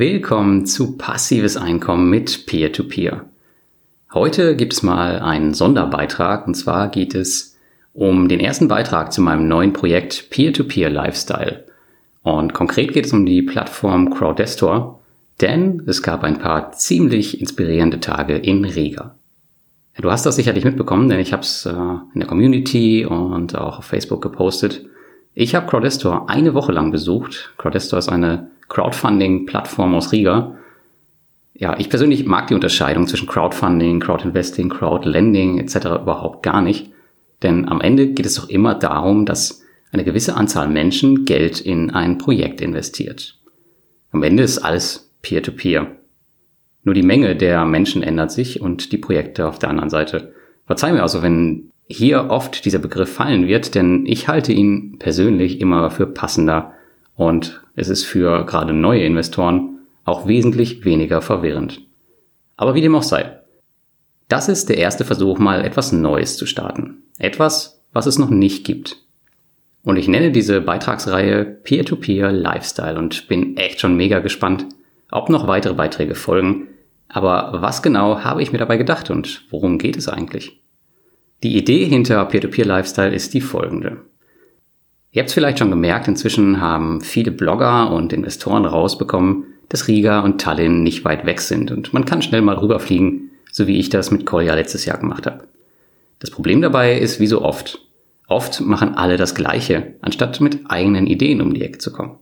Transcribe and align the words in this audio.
Willkommen 0.00 0.64
zu 0.64 0.96
Passives 0.96 1.58
Einkommen 1.58 2.08
mit 2.08 2.46
Peer-to-Peer. 2.46 3.12
-Peer. 3.12 3.20
Heute 4.14 4.56
gibt 4.56 4.72
es 4.72 4.82
mal 4.82 5.18
einen 5.18 5.52
Sonderbeitrag 5.52 6.46
und 6.46 6.54
zwar 6.54 6.88
geht 6.88 7.14
es 7.14 7.58
um 7.92 8.26
den 8.26 8.40
ersten 8.40 8.66
Beitrag 8.66 9.12
zu 9.12 9.20
meinem 9.20 9.46
neuen 9.46 9.74
Projekt 9.74 10.30
Peer-to-Peer 10.30 10.88
-Peer 10.88 10.90
Lifestyle. 10.90 11.64
Und 12.22 12.54
konkret 12.54 12.94
geht 12.94 13.04
es 13.04 13.12
um 13.12 13.26
die 13.26 13.42
Plattform 13.42 14.08
Crowdestor, 14.08 15.02
denn 15.42 15.82
es 15.86 16.02
gab 16.02 16.24
ein 16.24 16.38
paar 16.38 16.72
ziemlich 16.72 17.38
inspirierende 17.38 18.00
Tage 18.00 18.38
in 18.38 18.64
Riga. 18.64 19.16
Du 20.00 20.10
hast 20.10 20.24
das 20.24 20.36
sicherlich 20.36 20.64
mitbekommen, 20.64 21.10
denn 21.10 21.20
ich 21.20 21.34
habe 21.34 21.42
es 21.42 21.66
äh, 21.66 21.72
in 21.72 22.20
der 22.20 22.26
Community 22.26 23.04
und 23.04 23.54
auch 23.54 23.80
auf 23.80 23.84
Facebook 23.84 24.22
gepostet. 24.22 24.82
Ich 25.34 25.54
habe 25.54 25.66
Crowdestor 25.66 26.30
eine 26.30 26.54
Woche 26.54 26.72
lang 26.72 26.90
besucht. 26.90 27.52
Crowdestor 27.58 27.98
ist 27.98 28.08
eine 28.08 28.48
Crowdfunding-Plattform 28.70 29.94
aus 29.94 30.12
Riga. 30.12 30.56
Ja, 31.52 31.78
ich 31.78 31.90
persönlich 31.90 32.24
mag 32.24 32.46
die 32.46 32.54
Unterscheidung 32.54 33.06
zwischen 33.06 33.28
Crowdfunding, 33.28 34.00
Crowdinvesting, 34.00 34.70
Crowdlending 34.70 35.58
etc. 35.58 36.00
überhaupt 36.00 36.42
gar 36.42 36.62
nicht. 36.62 36.90
Denn 37.42 37.68
am 37.68 37.82
Ende 37.82 38.08
geht 38.08 38.24
es 38.24 38.36
doch 38.36 38.48
immer 38.48 38.74
darum, 38.74 39.26
dass 39.26 39.62
eine 39.92 40.04
gewisse 40.04 40.36
Anzahl 40.36 40.68
Menschen 40.68 41.26
Geld 41.26 41.60
in 41.60 41.90
ein 41.90 42.16
Projekt 42.16 42.62
investiert. 42.62 43.38
Am 44.12 44.22
Ende 44.22 44.42
ist 44.42 44.58
alles 44.58 45.12
Peer-to-Peer. 45.20 45.82
-Peer. 45.82 45.86
Nur 46.82 46.94
die 46.94 47.02
Menge 47.02 47.36
der 47.36 47.64
Menschen 47.66 48.02
ändert 48.02 48.32
sich 48.32 48.60
und 48.60 48.92
die 48.92 48.98
Projekte 48.98 49.46
auf 49.46 49.58
der 49.58 49.68
anderen 49.68 49.90
Seite. 49.90 50.32
Verzeih 50.66 50.92
mir 50.92 51.02
also, 51.02 51.22
wenn 51.22 51.72
hier 51.86 52.30
oft 52.30 52.64
dieser 52.64 52.78
Begriff 52.78 53.12
fallen 53.12 53.48
wird, 53.48 53.74
denn 53.74 54.06
ich 54.06 54.28
halte 54.28 54.52
ihn 54.52 54.96
persönlich 54.98 55.60
immer 55.60 55.90
für 55.90 56.06
passender 56.06 56.74
und 57.20 57.60
es 57.76 57.90
ist 57.90 58.04
für 58.04 58.46
gerade 58.46 58.72
neue 58.72 59.04
Investoren 59.04 59.80
auch 60.04 60.26
wesentlich 60.26 60.86
weniger 60.86 61.20
verwirrend. 61.20 61.82
Aber 62.56 62.74
wie 62.74 62.80
dem 62.80 62.94
auch 62.94 63.02
sei. 63.02 63.40
Das 64.28 64.48
ist 64.48 64.70
der 64.70 64.78
erste 64.78 65.04
Versuch, 65.04 65.38
mal 65.38 65.62
etwas 65.62 65.92
Neues 65.92 66.38
zu 66.38 66.46
starten. 66.46 67.02
Etwas, 67.18 67.84
was 67.92 68.06
es 68.06 68.18
noch 68.18 68.30
nicht 68.30 68.64
gibt. 68.64 68.96
Und 69.82 69.96
ich 69.96 70.08
nenne 70.08 70.30
diese 70.30 70.62
Beitragsreihe 70.62 71.44
Peer-to-Peer 71.44 72.30
-Peer 72.30 72.32
Lifestyle 72.32 72.98
und 72.98 73.28
bin 73.28 73.54
echt 73.58 73.80
schon 73.80 73.96
mega 73.96 74.20
gespannt, 74.20 74.64
ob 75.10 75.28
noch 75.28 75.46
weitere 75.46 75.74
Beiträge 75.74 76.14
folgen. 76.14 76.68
Aber 77.08 77.60
was 77.60 77.82
genau 77.82 78.20
habe 78.20 78.42
ich 78.42 78.50
mir 78.50 78.58
dabei 78.58 78.78
gedacht 78.78 79.10
und 79.10 79.44
worum 79.50 79.76
geht 79.76 79.98
es 79.98 80.08
eigentlich? 80.08 80.58
Die 81.42 81.58
Idee 81.58 81.84
hinter 81.84 82.24
Peer-to-Peer 82.24 82.64
-Peer 82.64 82.68
Lifestyle 82.68 83.14
ist 83.14 83.34
die 83.34 83.42
folgende. 83.42 83.98
Ihr 85.12 85.20
habt 85.20 85.28
es 85.28 85.34
vielleicht 85.34 85.58
schon 85.58 85.70
gemerkt, 85.70 86.06
inzwischen 86.06 86.60
haben 86.60 87.00
viele 87.00 87.32
Blogger 87.32 87.92
und 87.92 88.12
Investoren 88.12 88.64
rausbekommen, 88.64 89.44
dass 89.68 89.88
Riga 89.88 90.20
und 90.20 90.40
Tallinn 90.40 90.82
nicht 90.82 91.04
weit 91.04 91.26
weg 91.26 91.40
sind 91.40 91.72
und 91.72 91.92
man 91.92 92.04
kann 92.04 92.22
schnell 92.22 92.42
mal 92.42 92.56
rüberfliegen, 92.56 93.30
so 93.50 93.66
wie 93.66 93.78
ich 93.78 93.88
das 93.88 94.10
mit 94.12 94.24
Kolja 94.24 94.54
letztes 94.54 94.84
Jahr 94.84 94.98
gemacht 94.98 95.26
habe. 95.26 95.44
Das 96.20 96.30
Problem 96.30 96.60
dabei 96.60 96.96
ist 96.96 97.18
wie 97.18 97.26
so 97.26 97.42
oft. 97.42 97.80
Oft 98.28 98.60
machen 98.60 98.94
alle 98.94 99.16
das 99.16 99.34
Gleiche, 99.34 99.94
anstatt 100.00 100.40
mit 100.40 100.60
eigenen 100.68 101.08
Ideen 101.08 101.40
um 101.40 101.54
die 101.54 101.62
Ecke 101.62 101.78
zu 101.78 101.92
kommen. 101.92 102.18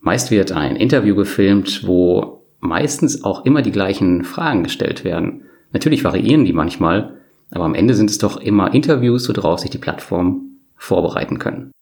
Meist 0.00 0.30
wird 0.30 0.52
ein 0.52 0.76
Interview 0.76 1.16
gefilmt, 1.16 1.84
wo 1.84 2.44
meistens 2.60 3.24
auch 3.24 3.44
immer 3.44 3.62
die 3.62 3.72
gleichen 3.72 4.22
Fragen 4.22 4.62
gestellt 4.62 5.02
werden. 5.02 5.42
Natürlich 5.72 6.04
variieren 6.04 6.44
die 6.44 6.52
manchmal, 6.52 7.16
aber 7.50 7.64
am 7.64 7.74
Ende 7.74 7.94
sind 7.94 8.10
es 8.10 8.18
doch 8.18 8.36
immer 8.36 8.72
Interviews, 8.72 9.28
worauf 9.28 9.58
sich 9.58 9.70
die 9.70 9.78
Plattform 9.78 10.58
vorbereiten 10.76 11.40
können. 11.40 11.72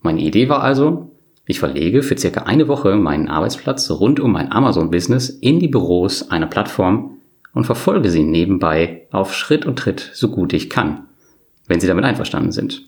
Meine 0.00 0.20
Idee 0.20 0.48
war 0.48 0.62
also, 0.62 1.10
ich 1.46 1.60
verlege 1.60 2.02
für 2.02 2.18
circa 2.18 2.42
eine 2.42 2.66
Woche 2.66 2.96
meinen 2.96 3.28
Arbeitsplatz 3.28 3.88
rund 3.90 4.18
um 4.18 4.32
mein 4.32 4.50
Amazon-Business 4.50 5.30
in 5.30 5.60
die 5.60 5.68
Büros 5.68 6.30
einer 6.30 6.48
Plattform 6.48 7.18
und 7.54 7.64
verfolge 7.64 8.10
sie 8.10 8.24
nebenbei 8.24 9.06
auf 9.12 9.32
Schritt 9.32 9.64
und 9.64 9.78
Tritt 9.78 10.10
so 10.12 10.28
gut 10.28 10.52
ich 10.52 10.68
kann, 10.68 11.06
wenn 11.68 11.80
Sie 11.80 11.86
damit 11.86 12.04
einverstanden 12.04 12.52
sind. 12.52 12.82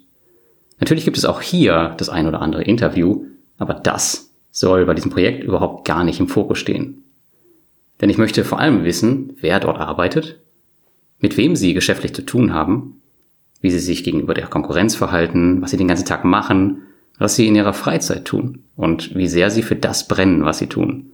Natürlich 0.80 1.04
gibt 1.04 1.16
es 1.16 1.24
auch 1.24 1.40
hier 1.40 1.94
das 1.96 2.08
ein 2.08 2.26
oder 2.26 2.42
andere 2.42 2.64
Interview, 2.64 3.24
aber 3.58 3.74
das 3.74 4.34
soll 4.50 4.84
bei 4.86 4.94
diesem 4.94 5.10
Projekt 5.10 5.44
überhaupt 5.44 5.86
gar 5.86 6.04
nicht 6.04 6.20
im 6.20 6.28
Fokus 6.28 6.58
stehen. 6.58 7.04
Denn 8.00 8.10
ich 8.10 8.18
möchte 8.18 8.44
vor 8.44 8.58
allem 8.58 8.84
wissen, 8.84 9.34
wer 9.40 9.60
dort 9.60 9.78
arbeitet, 9.78 10.40
mit 11.20 11.36
wem 11.36 11.56
Sie 11.56 11.74
geschäftlich 11.74 12.12
zu 12.12 12.22
tun 12.22 12.52
haben, 12.52 13.00
wie 13.60 13.70
Sie 13.70 13.78
sich 13.78 14.04
gegenüber 14.04 14.34
der 14.34 14.46
Konkurrenz 14.46 14.94
verhalten, 14.94 15.62
was 15.62 15.70
Sie 15.70 15.76
den 15.76 15.88
ganzen 15.88 16.06
Tag 16.06 16.24
machen 16.24 16.82
was 17.18 17.36
sie 17.36 17.46
in 17.46 17.56
ihrer 17.56 17.74
Freizeit 17.74 18.24
tun 18.24 18.64
und 18.76 19.14
wie 19.14 19.28
sehr 19.28 19.50
sie 19.50 19.62
für 19.62 19.76
das 19.76 20.08
brennen, 20.08 20.44
was 20.44 20.58
sie 20.58 20.68
tun. 20.68 21.10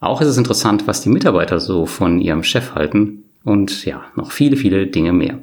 Auch 0.00 0.20
ist 0.20 0.28
es 0.28 0.36
interessant, 0.36 0.86
was 0.86 1.00
die 1.00 1.10
Mitarbeiter 1.10 1.60
so 1.60 1.86
von 1.86 2.20
ihrem 2.20 2.42
Chef 2.42 2.74
halten 2.74 3.24
und 3.44 3.84
ja, 3.84 4.04
noch 4.16 4.32
viele, 4.32 4.56
viele 4.56 4.88
Dinge 4.88 5.12
mehr. 5.12 5.38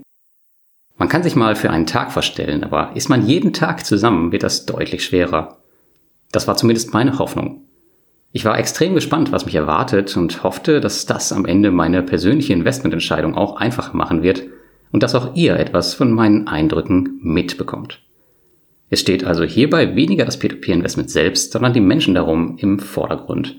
Man 0.97 1.07
kann 1.07 1.23
sich 1.23 1.37
mal 1.37 1.55
für 1.55 1.69
einen 1.69 1.85
Tag 1.85 2.11
verstellen, 2.11 2.65
aber 2.65 2.91
ist 2.93 3.07
man 3.07 3.25
jeden 3.25 3.53
Tag 3.53 3.85
zusammen, 3.85 4.33
wird 4.33 4.43
das 4.43 4.65
deutlich 4.65 5.05
schwerer. 5.05 5.57
Das 6.31 6.45
war 6.45 6.57
zumindest 6.57 6.93
meine 6.93 7.17
Hoffnung. 7.19 7.61
Ich 8.33 8.45
war 8.45 8.59
extrem 8.59 8.93
gespannt, 8.93 9.31
was 9.31 9.45
mich 9.45 9.55
erwartet 9.55 10.15
und 10.17 10.43
hoffte, 10.43 10.81
dass 10.81 11.05
das 11.05 11.31
am 11.31 11.45
Ende 11.45 11.71
meine 11.71 12.03
persönliche 12.03 12.53
Investmententscheidung 12.53 13.35
auch 13.35 13.55
einfacher 13.55 13.95
machen 13.95 14.21
wird 14.21 14.43
und 14.91 15.01
dass 15.01 15.15
auch 15.15 15.35
ihr 15.35 15.55
etwas 15.55 15.93
von 15.93 16.11
meinen 16.11 16.47
Eindrücken 16.47 17.19
mitbekommt. 17.23 18.01
Es 18.89 19.01
steht 19.01 19.23
also 19.23 19.43
hierbei 19.43 19.95
weniger 19.95 20.25
das 20.25 20.41
P2P-Investment 20.41 21.11
selbst, 21.11 21.51
sondern 21.51 21.73
die 21.73 21.79
Menschen 21.79 22.15
darum 22.15 22.57
im 22.57 22.79
Vordergrund. 22.79 23.57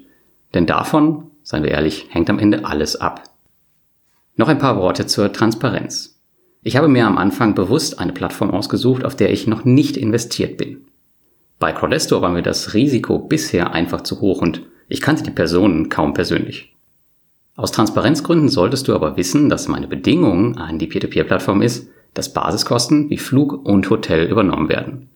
Denn 0.54 0.66
davon, 0.66 1.30
seien 1.42 1.62
wir 1.62 1.70
ehrlich, 1.70 2.06
hängt 2.10 2.28
am 2.30 2.38
Ende 2.38 2.64
alles 2.64 2.96
ab. 2.96 3.22
Noch 4.36 4.48
ein 4.48 4.58
paar 4.58 4.76
Worte 4.76 5.06
zur 5.06 5.32
Transparenz. 5.32 6.18
Ich 6.62 6.76
habe 6.76 6.88
mir 6.88 7.06
am 7.06 7.16
Anfang 7.16 7.54
bewusst 7.54 7.98
eine 8.00 8.12
Plattform 8.12 8.50
ausgesucht, 8.50 9.04
auf 9.04 9.14
der 9.14 9.32
ich 9.32 9.46
noch 9.46 9.64
nicht 9.64 9.96
investiert 9.96 10.56
bin. 10.56 10.86
Bei 11.58 11.72
Crowdestor 11.72 12.22
war 12.22 12.30
mir 12.30 12.42
das 12.42 12.74
Risiko 12.74 13.18
bisher 13.18 13.72
einfach 13.72 14.00
zu 14.00 14.20
hoch 14.20 14.42
und 14.42 14.62
ich 14.88 15.00
kannte 15.00 15.22
die 15.22 15.30
Personen 15.30 15.88
kaum 15.88 16.14
persönlich. 16.14 16.74
Aus 17.54 17.72
Transparenzgründen 17.72 18.48
solltest 18.48 18.88
du 18.88 18.94
aber 18.94 19.16
wissen, 19.16 19.48
dass 19.48 19.68
meine 19.68 19.86
Bedingung 19.86 20.56
an 20.56 20.78
die 20.78 20.86
Peer-to-Peer-Plattform 20.86 21.62
ist, 21.62 21.88
dass 22.14 22.32
Basiskosten 22.32 23.10
wie 23.10 23.18
Flug 23.18 23.52
und 23.64 23.88
Hotel 23.90 24.26
übernommen 24.26 24.68
werden. 24.68 25.10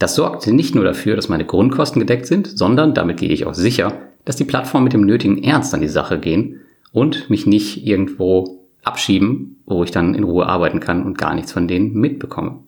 Das 0.00 0.14
sorgt 0.14 0.46
nicht 0.46 0.74
nur 0.74 0.84
dafür, 0.84 1.14
dass 1.14 1.28
meine 1.28 1.44
Grundkosten 1.44 2.00
gedeckt 2.00 2.24
sind, 2.24 2.46
sondern 2.46 2.94
damit 2.94 3.18
gehe 3.18 3.28
ich 3.28 3.44
auch 3.44 3.52
sicher, 3.52 3.92
dass 4.24 4.34
die 4.34 4.44
Plattformen 4.44 4.84
mit 4.84 4.94
dem 4.94 5.04
nötigen 5.04 5.44
Ernst 5.44 5.74
an 5.74 5.82
die 5.82 5.88
Sache 5.88 6.18
gehen 6.18 6.60
und 6.90 7.28
mich 7.28 7.46
nicht 7.46 7.86
irgendwo 7.86 8.64
abschieben, 8.82 9.58
wo 9.66 9.84
ich 9.84 9.90
dann 9.90 10.14
in 10.14 10.24
Ruhe 10.24 10.46
arbeiten 10.46 10.80
kann 10.80 11.04
und 11.04 11.18
gar 11.18 11.34
nichts 11.34 11.52
von 11.52 11.68
denen 11.68 11.92
mitbekomme. 11.92 12.60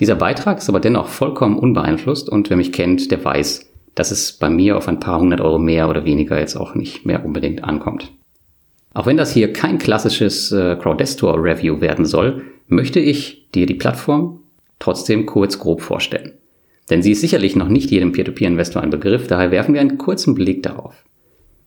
Dieser 0.00 0.14
Beitrag 0.14 0.56
ist 0.56 0.70
aber 0.70 0.80
dennoch 0.80 1.08
vollkommen 1.08 1.58
unbeeinflusst 1.58 2.30
und 2.30 2.48
wer 2.48 2.56
mich 2.56 2.72
kennt, 2.72 3.10
der 3.10 3.22
weiß, 3.22 3.70
dass 3.94 4.10
es 4.10 4.32
bei 4.32 4.48
mir 4.48 4.78
auf 4.78 4.88
ein 4.88 5.00
paar 5.00 5.20
hundert 5.20 5.42
Euro 5.42 5.58
mehr 5.58 5.90
oder 5.90 6.06
weniger 6.06 6.40
jetzt 6.40 6.56
auch 6.56 6.74
nicht 6.74 7.04
mehr 7.04 7.26
unbedingt 7.26 7.62
ankommt. 7.62 8.10
Auch 8.94 9.04
wenn 9.04 9.18
das 9.18 9.34
hier 9.34 9.52
kein 9.52 9.76
klassisches 9.76 10.50
äh, 10.50 10.76
Crowdestor 10.76 11.44
Review 11.44 11.82
werden 11.82 12.06
soll, 12.06 12.42
möchte 12.68 13.00
ich 13.00 13.50
dir 13.54 13.66
die 13.66 13.74
Plattform 13.74 14.37
trotzdem 14.78 15.26
kurz 15.26 15.58
grob 15.58 15.80
vorstellen. 15.80 16.32
Denn 16.90 17.02
sie 17.02 17.12
ist 17.12 17.20
sicherlich 17.20 17.56
noch 17.56 17.68
nicht 17.68 17.90
jedem 17.90 18.12
Peer-to-Peer-Investor 18.12 18.82
ein 18.82 18.90
Begriff, 18.90 19.26
daher 19.26 19.50
werfen 19.50 19.74
wir 19.74 19.80
einen 19.80 19.98
kurzen 19.98 20.34
Blick 20.34 20.62
darauf. 20.62 21.04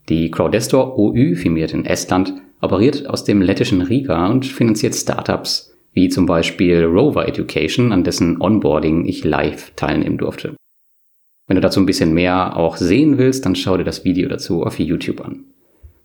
Die 0.09 0.31
Crowdestor 0.31 0.97
OÜ, 0.97 1.35
firmiert 1.35 1.73
in 1.73 1.85
Estland, 1.85 2.33
operiert 2.61 3.07
aus 3.07 3.23
dem 3.23 3.41
lettischen 3.41 3.81
Riga 3.81 4.27
und 4.27 4.45
finanziert 4.45 4.95
Startups 4.95 5.71
wie 5.93 6.09
zum 6.09 6.25
Beispiel 6.25 6.85
Rover 6.85 7.27
Education, 7.27 7.91
an 7.91 8.03
dessen 8.03 8.41
Onboarding 8.41 9.05
ich 9.05 9.23
live 9.23 9.71
teilnehmen 9.75 10.17
durfte. 10.17 10.55
Wenn 11.47 11.55
du 11.55 11.61
dazu 11.61 11.81
ein 11.81 11.85
bisschen 11.85 12.13
mehr 12.13 12.55
auch 12.55 12.77
sehen 12.77 13.17
willst, 13.17 13.45
dann 13.45 13.55
schau 13.55 13.75
dir 13.75 13.83
das 13.83 14.05
Video 14.05 14.29
dazu 14.29 14.63
auf 14.63 14.79
YouTube 14.79 15.19
an. 15.21 15.45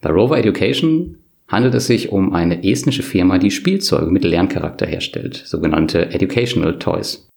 Bei 0.00 0.10
Rover 0.10 0.38
Education 0.38 1.18
handelt 1.48 1.74
es 1.74 1.86
sich 1.86 2.10
um 2.10 2.34
eine 2.34 2.64
estnische 2.64 3.02
Firma, 3.02 3.38
die 3.38 3.50
Spielzeuge 3.50 4.10
mit 4.10 4.24
Lerncharakter 4.24 4.86
herstellt, 4.86 5.42
sogenannte 5.46 6.10
Educational 6.10 6.78
Toys. 6.78 7.28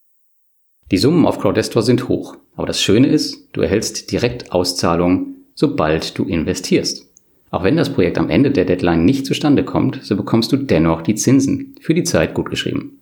Die 0.92 0.98
Summen 0.98 1.26
auf 1.26 1.40
Crowdestor 1.40 1.84
sind 1.84 2.10
hoch, 2.10 2.38
aber 2.56 2.66
das 2.66 2.82
Schöne 2.82 3.08
ist, 3.08 3.50
du 3.54 3.62
erhältst 3.62 4.12
direkt 4.12 4.52
Auszahlung, 4.52 5.36
sobald 5.54 6.18
du 6.18 6.24
investierst. 6.24 7.06
Auch 7.52 7.64
wenn 7.64 7.78
das 7.78 7.94
Projekt 7.94 8.18
am 8.18 8.30
Ende 8.30 8.52
der 8.52 8.66
Deadline 8.66 9.06
nicht 9.06 9.26
zustande 9.26 9.64
kommt, 9.64 10.00
so 10.04 10.16
bekommst 10.16 10.52
du 10.52 10.58
dennoch 10.58 11.02
die 11.02 11.16
Zinsen, 11.16 11.76
für 11.80 11.94
die 11.94 12.04
Zeit 12.04 12.34
gutgeschrieben. 12.34 13.00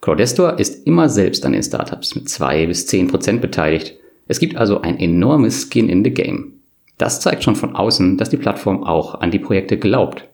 Crowdestor 0.00 0.58
ist 0.58 0.86
immer 0.86 1.08
selbst 1.08 1.44
an 1.44 1.52
den 1.52 1.62
Startups 1.62 2.14
mit 2.14 2.28
zwei 2.28 2.66
bis 2.66 2.86
zehn 2.86 3.08
Prozent 3.08 3.40
beteiligt. 3.40 3.96
Es 4.28 4.38
gibt 4.38 4.56
also 4.56 4.80
ein 4.80 4.98
enormes 4.98 5.68
Skin 5.68 5.88
in 5.88 6.04
the 6.04 6.10
Game. 6.10 6.60
Das 6.98 7.20
zeigt 7.20 7.42
schon 7.42 7.56
von 7.56 7.74
außen, 7.74 8.16
dass 8.16 8.30
die 8.30 8.36
Plattform 8.36 8.84
auch 8.84 9.20
an 9.20 9.30
die 9.30 9.38
Projekte 9.38 9.78
glaubt 9.78 10.28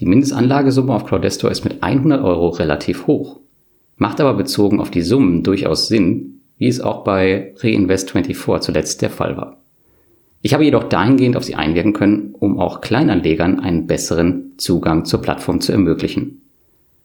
die 0.00 0.06
Mindestanlagesumme 0.06 0.94
auf 0.94 1.04
Crowdestor 1.04 1.50
ist 1.50 1.62
mit 1.64 1.82
100 1.82 2.24
Euro 2.24 2.48
relativ 2.48 3.06
hoch, 3.06 3.40
macht 3.96 4.20
aber 4.20 4.32
bezogen 4.32 4.80
auf 4.80 4.90
die 4.90 5.02
Summen 5.02 5.42
durchaus 5.42 5.88
Sinn, 5.88 6.40
wie 6.56 6.68
es 6.68 6.80
auch 6.80 7.04
bei 7.04 7.54
Reinvest24 7.58 8.60
zuletzt 8.60 9.02
der 9.02 9.10
Fall 9.10 9.36
war. 9.36 9.58
Ich 10.40 10.54
habe 10.54 10.64
jedoch 10.64 10.84
dahingehend 10.84 11.36
auf 11.36 11.44
sie 11.44 11.54
einwirken 11.54 11.92
können, 11.92 12.34
um 12.38 12.58
auch 12.58 12.80
Kleinanlegern 12.80 13.60
einen 13.60 13.86
besseren 13.86 14.54
Zugang 14.56 15.04
zur 15.04 15.20
Plattform 15.20 15.60
zu 15.60 15.72
ermöglichen. 15.72 16.40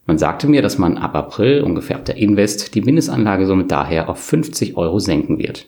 Man 0.05 0.17
sagte 0.17 0.47
mir, 0.47 0.61
dass 0.61 0.77
man 0.77 0.97
ab 0.97 1.15
April 1.15 1.63
ungefähr 1.63 1.97
ab 1.97 2.05
der 2.05 2.15
Invest 2.15 2.75
die 2.75 2.81
Mindestanlagesumme 2.81 3.65
daher 3.65 4.07
auf 4.07 4.19
50 4.19 4.77
Euro 4.77 4.99
senken 4.99 5.37
wird. 5.37 5.67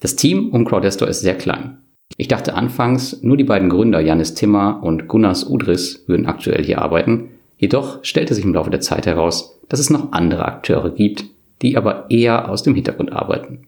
Das 0.00 0.14
Team 0.14 0.50
um 0.50 0.66
Crowdestor 0.66 1.08
ist 1.08 1.20
sehr 1.20 1.36
klein. 1.36 1.78
Ich 2.16 2.28
dachte 2.28 2.54
anfangs, 2.54 3.22
nur 3.22 3.36
die 3.36 3.44
beiden 3.44 3.68
Gründer 3.68 4.00
Janis 4.00 4.34
Timmer 4.34 4.82
und 4.82 5.08
Gunnars 5.08 5.44
Udris 5.44 6.04
würden 6.08 6.26
aktuell 6.26 6.64
hier 6.64 6.80
arbeiten, 6.80 7.30
jedoch 7.56 8.02
stellte 8.04 8.34
sich 8.34 8.44
im 8.44 8.54
Laufe 8.54 8.70
der 8.70 8.80
Zeit 8.80 9.06
heraus, 9.06 9.60
dass 9.68 9.80
es 9.80 9.90
noch 9.90 10.12
andere 10.12 10.46
Akteure 10.46 10.90
gibt, 10.90 11.24
die 11.62 11.76
aber 11.76 12.10
eher 12.10 12.48
aus 12.48 12.62
dem 12.62 12.74
Hintergrund 12.74 13.12
arbeiten. 13.12 13.66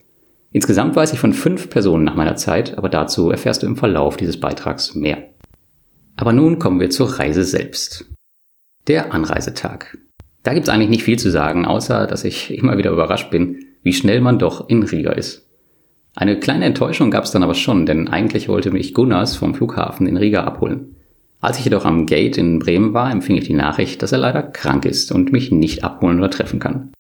Insgesamt 0.53 0.97
weiß 0.97 1.13
ich 1.13 1.21
von 1.21 1.33
fünf 1.33 1.71
Personen 1.71 2.05
nach 2.05 2.17
meiner 2.17 2.37
Zeit, 2.37 2.77
aber 2.77 2.89
dazu 2.89 3.31
erfährst 3.31 3.63
du 3.63 3.67
im 3.67 3.77
Verlauf 3.77 4.17
dieses 4.17 4.41
Beitrags 4.41 4.95
mehr. 4.95 5.19
Aber 6.17 6.33
nun 6.33 6.59
kommen 6.59 6.81
wir 6.81 6.91
zur 6.91 7.19
Reise 7.19 7.45
selbst. 7.45 8.11
Der 8.89 9.15
Anreisetag. 9.15 9.97
Da 10.43 10.55
gibt's 10.55 10.69
eigentlich 10.69 10.89
nicht 10.89 11.05
viel 11.05 11.19
zu 11.19 11.31
sagen, 11.31 11.67
außer 11.67 12.07
dass 12.07 12.25
ich 12.25 12.53
immer 12.53 12.79
wieder 12.79 12.91
überrascht 12.91 13.31
bin, 13.31 13.65
wie 13.83 13.93
schnell 13.93 14.21
man 14.21 14.39
doch 14.39 14.69
in 14.69 14.83
Riga 14.83 15.13
ist. 15.13 15.50
Eine 16.15 16.41
kleine 16.41 16.65
Enttäuschung 16.65 17.11
gab's 17.11 17.31
dann 17.31 17.43
aber 17.43 17.55
schon, 17.55 17.87
denn 17.87 18.09
eigentlich 18.09 18.49
wollte 18.49 18.71
mich 18.71 18.95
Gunnars 18.95 19.37
vom 19.37 19.55
Flughafen 19.55 20.07
in 20.07 20.17
Riga 20.17 20.45
abholen. 20.45 20.97
Als 21.41 21.59
ich 21.59 21.65
jedoch 21.65 21.85
am 21.85 22.07
Gate 22.07 22.37
in 22.37 22.59
Bremen 22.59 22.93
war, 22.93 23.11
empfing 23.11 23.37
ich 23.37 23.47
die 23.47 23.55
Nachricht, 23.55 24.03
dass 24.03 24.13
er 24.13 24.19
leider 24.19 24.43
krank 24.43 24.85
ist 24.85 25.13
und 25.13 25.33
mich 25.33 25.51
nicht 25.51 25.85
abholen 25.85 26.19
oder 26.19 26.31
treffen 26.31 26.59
kann. 26.59 26.93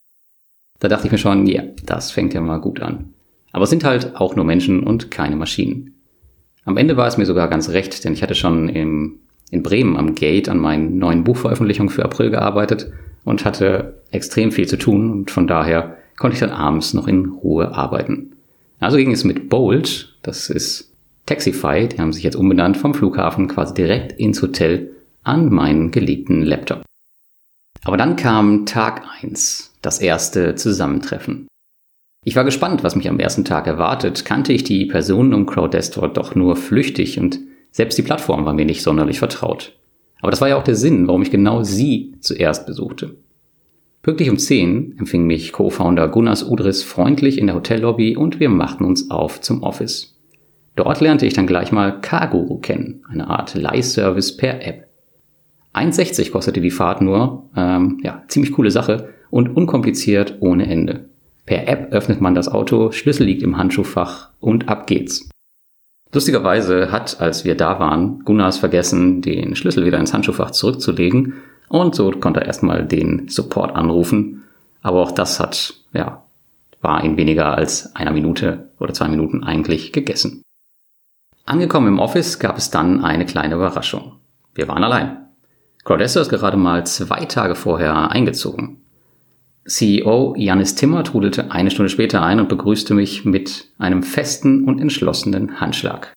Da 0.78 0.88
dachte 0.88 1.06
ich 1.06 1.12
mir 1.12 1.18
schon, 1.18 1.46
ja, 1.46 1.62
das 1.84 2.10
fängt 2.10 2.32
ja 2.32 2.40
mal 2.40 2.60
gut 2.60 2.80
an. 2.80 3.12
Aber 3.52 3.64
es 3.64 3.70
sind 3.70 3.84
halt 3.84 4.16
auch 4.16 4.36
nur 4.36 4.44
Menschen 4.44 4.82
und 4.82 5.10
keine 5.10 5.36
Maschinen. 5.36 5.96
Am 6.64 6.76
Ende 6.76 6.96
war 6.96 7.06
es 7.06 7.18
mir 7.18 7.26
sogar 7.26 7.48
ganz 7.48 7.70
recht, 7.70 8.04
denn 8.04 8.14
ich 8.14 8.22
hatte 8.22 8.34
schon 8.34 8.68
im, 8.68 9.18
in 9.50 9.62
Bremen 9.62 9.96
am 9.96 10.14
Gate 10.14 10.48
an 10.48 10.58
meinen 10.58 10.98
neuen 10.98 11.24
Buchveröffentlichungen 11.24 11.90
für 11.90 12.04
April 12.04 12.30
gearbeitet 12.30 12.90
und 13.24 13.44
hatte 13.44 14.02
extrem 14.10 14.52
viel 14.52 14.68
zu 14.68 14.78
tun 14.78 15.10
und 15.10 15.30
von 15.30 15.46
daher 15.46 15.96
konnte 16.16 16.34
ich 16.34 16.40
dann 16.40 16.50
abends 16.50 16.94
noch 16.94 17.08
in 17.08 17.26
Ruhe 17.26 17.74
arbeiten. 17.74 18.29
Also 18.80 18.96
ging 18.96 19.12
es 19.12 19.24
mit 19.24 19.50
Bolt, 19.50 20.16
das 20.22 20.48
ist 20.48 20.96
Taxify, 21.26 21.86
die 21.86 21.98
haben 21.98 22.12
sich 22.12 22.24
jetzt 22.24 22.34
umbenannt 22.34 22.78
vom 22.78 22.94
Flughafen 22.94 23.46
quasi 23.46 23.74
direkt 23.74 24.18
ins 24.18 24.42
Hotel 24.42 24.96
an 25.22 25.50
meinen 25.52 25.90
geliebten 25.90 26.42
Laptop. 26.42 26.82
Aber 27.84 27.98
dann 27.98 28.16
kam 28.16 28.66
Tag 28.66 29.02
eins, 29.20 29.74
das 29.82 30.00
erste 30.00 30.54
Zusammentreffen. 30.54 31.46
Ich 32.24 32.36
war 32.36 32.44
gespannt, 32.44 32.82
was 32.82 32.96
mich 32.96 33.08
am 33.08 33.20
ersten 33.20 33.44
Tag 33.44 33.66
erwartet, 33.66 34.24
kannte 34.24 34.52
ich 34.52 34.64
die 34.64 34.86
Personen 34.86 35.34
um 35.34 35.46
Crowdestor 35.46 36.08
doch 36.08 36.34
nur 36.34 36.56
flüchtig 36.56 37.18
und 37.18 37.38
selbst 37.70 37.96
die 37.96 38.02
Plattform 38.02 38.44
war 38.44 38.54
mir 38.54 38.66
nicht 38.66 38.82
sonderlich 38.82 39.18
vertraut. 39.18 39.74
Aber 40.20 40.30
das 40.30 40.40
war 40.40 40.48
ja 40.48 40.56
auch 40.56 40.64
der 40.64 40.76
Sinn, 40.76 41.06
warum 41.06 41.22
ich 41.22 41.30
genau 41.30 41.62
sie 41.62 42.14
zuerst 42.20 42.66
besuchte. 42.66 43.16
Pünktlich 44.02 44.30
um 44.30 44.38
10 44.38 44.96
empfing 44.98 45.26
mich 45.26 45.52
Co-Founder 45.52 46.08
Gunnars 46.08 46.42
Udris 46.42 46.82
freundlich 46.82 47.36
in 47.36 47.46
der 47.46 47.56
Hotellobby 47.56 48.16
und 48.16 48.40
wir 48.40 48.48
machten 48.48 48.84
uns 48.84 49.10
auf 49.10 49.42
zum 49.42 49.62
Office. 49.62 50.18
Dort 50.74 51.02
lernte 51.02 51.26
ich 51.26 51.34
dann 51.34 51.46
gleich 51.46 51.70
mal 51.70 52.00
Kaguru 52.00 52.58
kennen, 52.58 53.04
eine 53.10 53.28
Art 53.28 53.54
Leihservice 53.54 54.38
per 54.38 54.66
App. 54.66 54.88
1,60 55.74 56.30
kostete 56.30 56.62
die 56.62 56.70
Fahrt 56.70 57.02
nur, 57.02 57.50
ähm, 57.54 58.00
ja, 58.02 58.24
ziemlich 58.28 58.52
coole 58.52 58.70
Sache 58.70 59.10
und 59.28 59.54
unkompliziert 59.54 60.38
ohne 60.40 60.66
Ende. 60.66 61.10
Per 61.44 61.68
App 61.68 61.92
öffnet 61.92 62.22
man 62.22 62.34
das 62.34 62.48
Auto, 62.48 62.92
Schlüssel 62.92 63.26
liegt 63.26 63.42
im 63.42 63.58
Handschuhfach 63.58 64.30
und 64.40 64.70
ab 64.70 64.86
geht's. 64.86 65.28
Lustigerweise 66.12 66.90
hat, 66.90 67.20
als 67.20 67.44
wir 67.44 67.54
da 67.54 67.78
waren, 67.78 68.20
Gunnars 68.24 68.58
vergessen, 68.58 69.20
den 69.20 69.54
Schlüssel 69.56 69.84
wieder 69.84 69.98
ins 69.98 70.14
Handschuhfach 70.14 70.52
zurückzulegen 70.52 71.34
und 71.70 71.94
so 71.94 72.10
konnte 72.10 72.40
er 72.40 72.46
erstmal 72.46 72.84
den 72.84 73.28
Support 73.28 73.76
anrufen. 73.76 74.42
Aber 74.82 75.02
auch 75.02 75.12
das 75.12 75.38
hat, 75.38 75.74
ja, 75.92 76.24
war 76.80 77.04
in 77.04 77.16
weniger 77.16 77.56
als 77.56 77.94
einer 77.94 78.10
Minute 78.10 78.70
oder 78.80 78.92
zwei 78.92 79.08
Minuten 79.08 79.44
eigentlich 79.44 79.92
gegessen. 79.92 80.42
Angekommen 81.46 81.86
im 81.86 81.98
Office 82.00 82.40
gab 82.40 82.58
es 82.58 82.70
dann 82.70 83.04
eine 83.04 83.24
kleine 83.24 83.54
Überraschung. 83.54 84.16
Wir 84.52 84.66
waren 84.66 84.82
allein. 84.82 85.18
Claudessa 85.84 86.20
ist 86.20 86.28
gerade 86.28 86.56
mal 86.56 86.84
zwei 86.86 87.24
Tage 87.26 87.54
vorher 87.54 88.10
eingezogen. 88.10 88.82
CEO 89.64 90.34
Janis 90.36 90.74
Timmer 90.74 91.04
trudelte 91.04 91.52
eine 91.52 91.70
Stunde 91.70 91.88
später 91.90 92.22
ein 92.22 92.40
und 92.40 92.48
begrüßte 92.48 92.94
mich 92.94 93.24
mit 93.24 93.68
einem 93.78 94.02
festen 94.02 94.64
und 94.64 94.80
entschlossenen 94.80 95.60
Handschlag. 95.60 96.12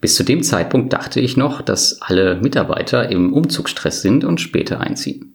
Bis 0.00 0.14
zu 0.14 0.24
dem 0.24 0.42
Zeitpunkt 0.42 0.92
dachte 0.92 1.20
ich 1.20 1.36
noch, 1.36 1.60
dass 1.60 2.00
alle 2.00 2.36
Mitarbeiter 2.36 3.10
im 3.10 3.32
Umzugsstress 3.32 4.00
sind 4.00 4.24
und 4.24 4.40
später 4.40 4.80
einziehen. 4.80 5.34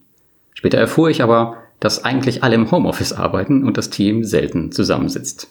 Später 0.53 0.77
erfuhr 0.79 1.09
ich 1.09 1.21
aber, 1.21 1.57
dass 1.79 2.03
eigentlich 2.03 2.44
alle 2.44 2.56
im 2.56 2.71
Homeoffice 2.71 3.13
arbeiten 3.13 3.63
und 3.63 3.77
das 3.77 3.91
Team 3.91 4.23
selten 4.23 4.71
zusammensitzt. 4.71 5.50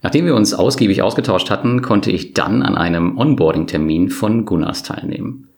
Nachdem 0.00 0.24
wir 0.24 0.34
uns 0.34 0.54
ausgiebig 0.54 1.02
ausgetauscht 1.02 1.50
hatten, 1.50 1.82
konnte 1.82 2.10
ich 2.10 2.32
dann 2.32 2.62
an 2.62 2.76
einem 2.76 3.18
Onboarding-Termin 3.18 4.08
von 4.08 4.46
Gunnars 4.46 4.82
teilnehmen. 4.82 5.48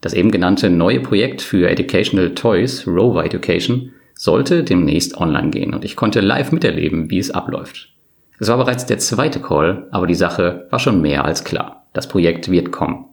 Das 0.00 0.14
eben 0.14 0.30
genannte 0.30 0.70
neue 0.70 1.00
Projekt 1.00 1.42
für 1.42 1.68
Educational 1.68 2.34
Toys, 2.34 2.86
Rover 2.86 3.24
Education, 3.24 3.92
sollte 4.14 4.64
demnächst 4.64 5.16
online 5.16 5.50
gehen 5.50 5.74
und 5.74 5.84
ich 5.84 5.96
konnte 5.96 6.20
live 6.20 6.50
miterleben, 6.50 7.10
wie 7.10 7.18
es 7.18 7.30
abläuft. 7.30 7.90
Es 8.38 8.48
war 8.48 8.56
bereits 8.56 8.86
der 8.86 8.98
zweite 8.98 9.40
Call, 9.40 9.86
aber 9.92 10.06
die 10.08 10.14
Sache 10.14 10.66
war 10.70 10.80
schon 10.80 11.00
mehr 11.00 11.24
als 11.24 11.44
klar. 11.44 11.81
Das 11.92 12.08
Projekt 12.08 12.50
wird 12.50 12.72
kommen. 12.72 13.06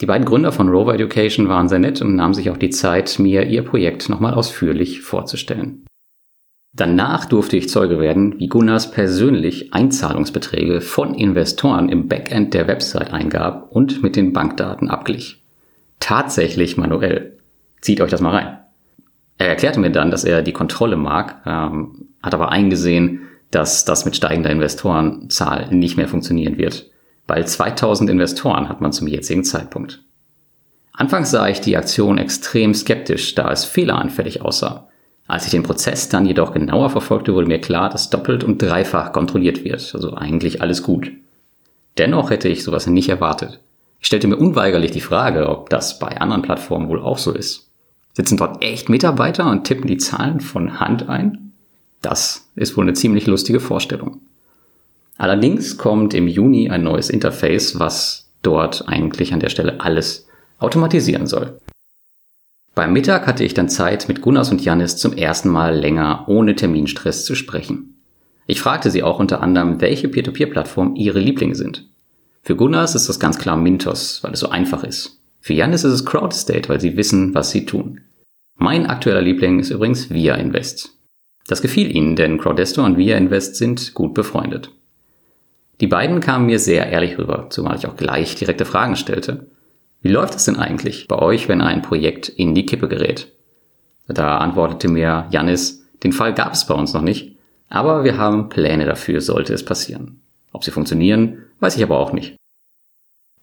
Die 0.00 0.06
beiden 0.06 0.26
Gründer 0.26 0.52
von 0.52 0.68
Rover 0.68 0.94
Education 0.94 1.48
waren 1.48 1.68
sehr 1.68 1.78
nett 1.78 2.02
und 2.02 2.16
nahmen 2.16 2.34
sich 2.34 2.50
auch 2.50 2.58
die 2.58 2.70
Zeit, 2.70 3.18
mir 3.18 3.46
ihr 3.46 3.62
Projekt 3.62 4.08
nochmal 4.08 4.34
ausführlich 4.34 5.00
vorzustellen. 5.00 5.86
Danach 6.74 7.24
durfte 7.24 7.56
ich 7.56 7.70
Zeuge 7.70 7.98
werden, 7.98 8.38
wie 8.38 8.48
Gunnars 8.48 8.90
persönlich 8.90 9.72
Einzahlungsbeträge 9.72 10.82
von 10.82 11.14
Investoren 11.14 11.88
im 11.88 12.06
Backend 12.06 12.52
der 12.52 12.68
Website 12.68 13.14
eingab 13.14 13.68
und 13.70 14.02
mit 14.02 14.14
den 14.14 14.34
Bankdaten 14.34 14.90
abglich. 14.90 15.42
Tatsächlich 16.00 16.76
manuell. 16.76 17.38
Zieht 17.80 18.02
euch 18.02 18.10
das 18.10 18.20
mal 18.20 18.34
rein. 18.34 18.58
Er 19.38 19.48
erklärte 19.48 19.80
mir 19.80 19.90
dann, 19.90 20.10
dass 20.10 20.24
er 20.24 20.42
die 20.42 20.52
Kontrolle 20.52 20.96
mag, 20.96 21.40
ähm, 21.46 22.08
hat 22.22 22.34
aber 22.34 22.50
eingesehen, 22.50 23.22
dass 23.50 23.86
das 23.86 24.04
mit 24.04 24.14
steigender 24.16 24.50
Investorenzahl 24.50 25.68
nicht 25.74 25.96
mehr 25.96 26.08
funktionieren 26.08 26.58
wird. 26.58 26.90
Weil 27.26 27.46
2000 27.46 28.10
Investoren 28.10 28.68
hat 28.68 28.80
man 28.80 28.92
zum 28.92 29.08
jetzigen 29.08 29.44
Zeitpunkt. 29.44 30.02
Anfangs 30.92 31.30
sah 31.30 31.48
ich 31.48 31.60
die 31.60 31.76
Aktion 31.76 32.18
extrem 32.18 32.72
skeptisch, 32.72 33.34
da 33.34 33.50
es 33.50 33.64
fehleranfällig 33.64 34.42
aussah. 34.42 34.88
Als 35.26 35.44
ich 35.44 35.50
den 35.50 35.64
Prozess 35.64 36.08
dann 36.08 36.24
jedoch 36.24 36.52
genauer 36.52 36.88
verfolgte, 36.90 37.34
wurde 37.34 37.48
mir 37.48 37.60
klar, 37.60 37.90
dass 37.90 38.10
doppelt 38.10 38.44
und 38.44 38.62
dreifach 38.62 39.12
kontrolliert 39.12 39.64
wird, 39.64 39.92
also 39.94 40.14
eigentlich 40.14 40.62
alles 40.62 40.82
gut. 40.82 41.10
Dennoch 41.98 42.30
hätte 42.30 42.48
ich 42.48 42.62
sowas 42.62 42.86
nicht 42.86 43.08
erwartet. 43.08 43.60
Ich 44.00 44.06
stellte 44.06 44.28
mir 44.28 44.36
unweigerlich 44.36 44.92
die 44.92 45.00
Frage, 45.00 45.48
ob 45.48 45.68
das 45.68 45.98
bei 45.98 46.20
anderen 46.20 46.42
Plattformen 46.42 46.88
wohl 46.88 47.00
auch 47.00 47.18
so 47.18 47.32
ist. 47.32 47.68
Sitzen 48.12 48.36
dort 48.36 48.62
echt 48.62 48.88
Mitarbeiter 48.88 49.50
und 49.50 49.64
tippen 49.64 49.86
die 49.86 49.98
Zahlen 49.98 50.40
von 50.40 50.80
Hand 50.80 51.08
ein? 51.08 51.52
Das 52.02 52.48
ist 52.54 52.76
wohl 52.76 52.84
eine 52.84 52.94
ziemlich 52.94 53.26
lustige 53.26 53.60
Vorstellung. 53.60 54.20
Allerdings 55.18 55.78
kommt 55.78 56.14
im 56.14 56.28
Juni 56.28 56.68
ein 56.68 56.82
neues 56.82 57.10
Interface, 57.10 57.78
was 57.78 58.30
dort 58.42 58.88
eigentlich 58.88 59.32
an 59.32 59.40
der 59.40 59.48
Stelle 59.48 59.80
alles 59.80 60.26
automatisieren 60.58 61.26
soll. 61.26 61.58
Beim 62.74 62.92
Mittag 62.92 63.26
hatte 63.26 63.42
ich 63.42 63.54
dann 63.54 63.70
Zeit, 63.70 64.06
mit 64.08 64.20
Gunnars 64.20 64.50
und 64.50 64.62
Janis 64.62 64.98
zum 64.98 65.14
ersten 65.14 65.48
Mal 65.48 65.74
länger 65.74 66.24
ohne 66.28 66.54
Terminstress 66.54 67.24
zu 67.24 67.34
sprechen. 67.34 67.94
Ich 68.46 68.60
fragte 68.60 68.90
sie 68.90 69.02
auch 69.02 69.18
unter 69.18 69.42
anderem, 69.42 69.80
welche 69.80 70.08
Peer-to-Peer-Plattform 70.08 70.94
ihre 70.94 71.18
Lieblinge 71.18 71.54
sind. 71.54 71.88
Für 72.42 72.54
Gunnars 72.54 72.94
ist 72.94 73.08
das 73.08 73.18
ganz 73.18 73.38
klar 73.38 73.56
Mintos, 73.56 74.22
weil 74.22 74.34
es 74.34 74.40
so 74.40 74.50
einfach 74.50 74.84
ist. 74.84 75.20
Für 75.40 75.54
Janis 75.54 75.84
ist 75.84 75.92
es 75.92 76.04
CrowdState, 76.04 76.68
weil 76.68 76.80
sie 76.80 76.96
wissen, 76.96 77.34
was 77.34 77.50
sie 77.50 77.64
tun. 77.66 78.02
Mein 78.56 78.86
aktueller 78.86 79.22
Liebling 79.22 79.58
ist 79.58 79.70
übrigens 79.70 80.10
Via 80.10 80.34
Invest. 80.34 80.92
Das 81.48 81.62
gefiel 81.62 81.94
ihnen, 81.94 82.14
denn 82.14 82.38
Crowdesto 82.38 82.84
und 82.84 82.98
Via 82.98 83.16
Invest 83.16 83.56
sind 83.56 83.94
gut 83.94 84.14
befreundet. 84.14 84.70
Die 85.80 85.86
beiden 85.86 86.20
kamen 86.20 86.46
mir 86.46 86.58
sehr 86.58 86.88
ehrlich 86.88 87.18
rüber, 87.18 87.46
zumal 87.50 87.76
ich 87.76 87.86
auch 87.86 87.96
gleich 87.96 88.34
direkte 88.34 88.64
Fragen 88.64 88.96
stellte. 88.96 89.46
Wie 90.00 90.08
läuft 90.10 90.34
es 90.34 90.44
denn 90.44 90.56
eigentlich 90.56 91.08
bei 91.08 91.18
euch, 91.18 91.48
wenn 91.48 91.60
ein 91.60 91.82
Projekt 91.82 92.28
in 92.28 92.54
die 92.54 92.64
Kippe 92.64 92.88
gerät? 92.88 93.32
Da 94.08 94.38
antwortete 94.38 94.88
mir 94.88 95.26
Janis, 95.30 95.86
den 96.02 96.12
Fall 96.12 96.32
gab 96.32 96.52
es 96.52 96.66
bei 96.66 96.74
uns 96.74 96.94
noch 96.94 97.02
nicht, 97.02 97.36
aber 97.68 98.04
wir 98.04 98.16
haben 98.16 98.48
Pläne 98.48 98.86
dafür, 98.86 99.20
sollte 99.20 99.52
es 99.52 99.64
passieren. 99.64 100.20
Ob 100.52 100.64
sie 100.64 100.70
funktionieren, 100.70 101.42
weiß 101.60 101.76
ich 101.76 101.82
aber 101.82 101.98
auch 101.98 102.12
nicht. 102.12 102.36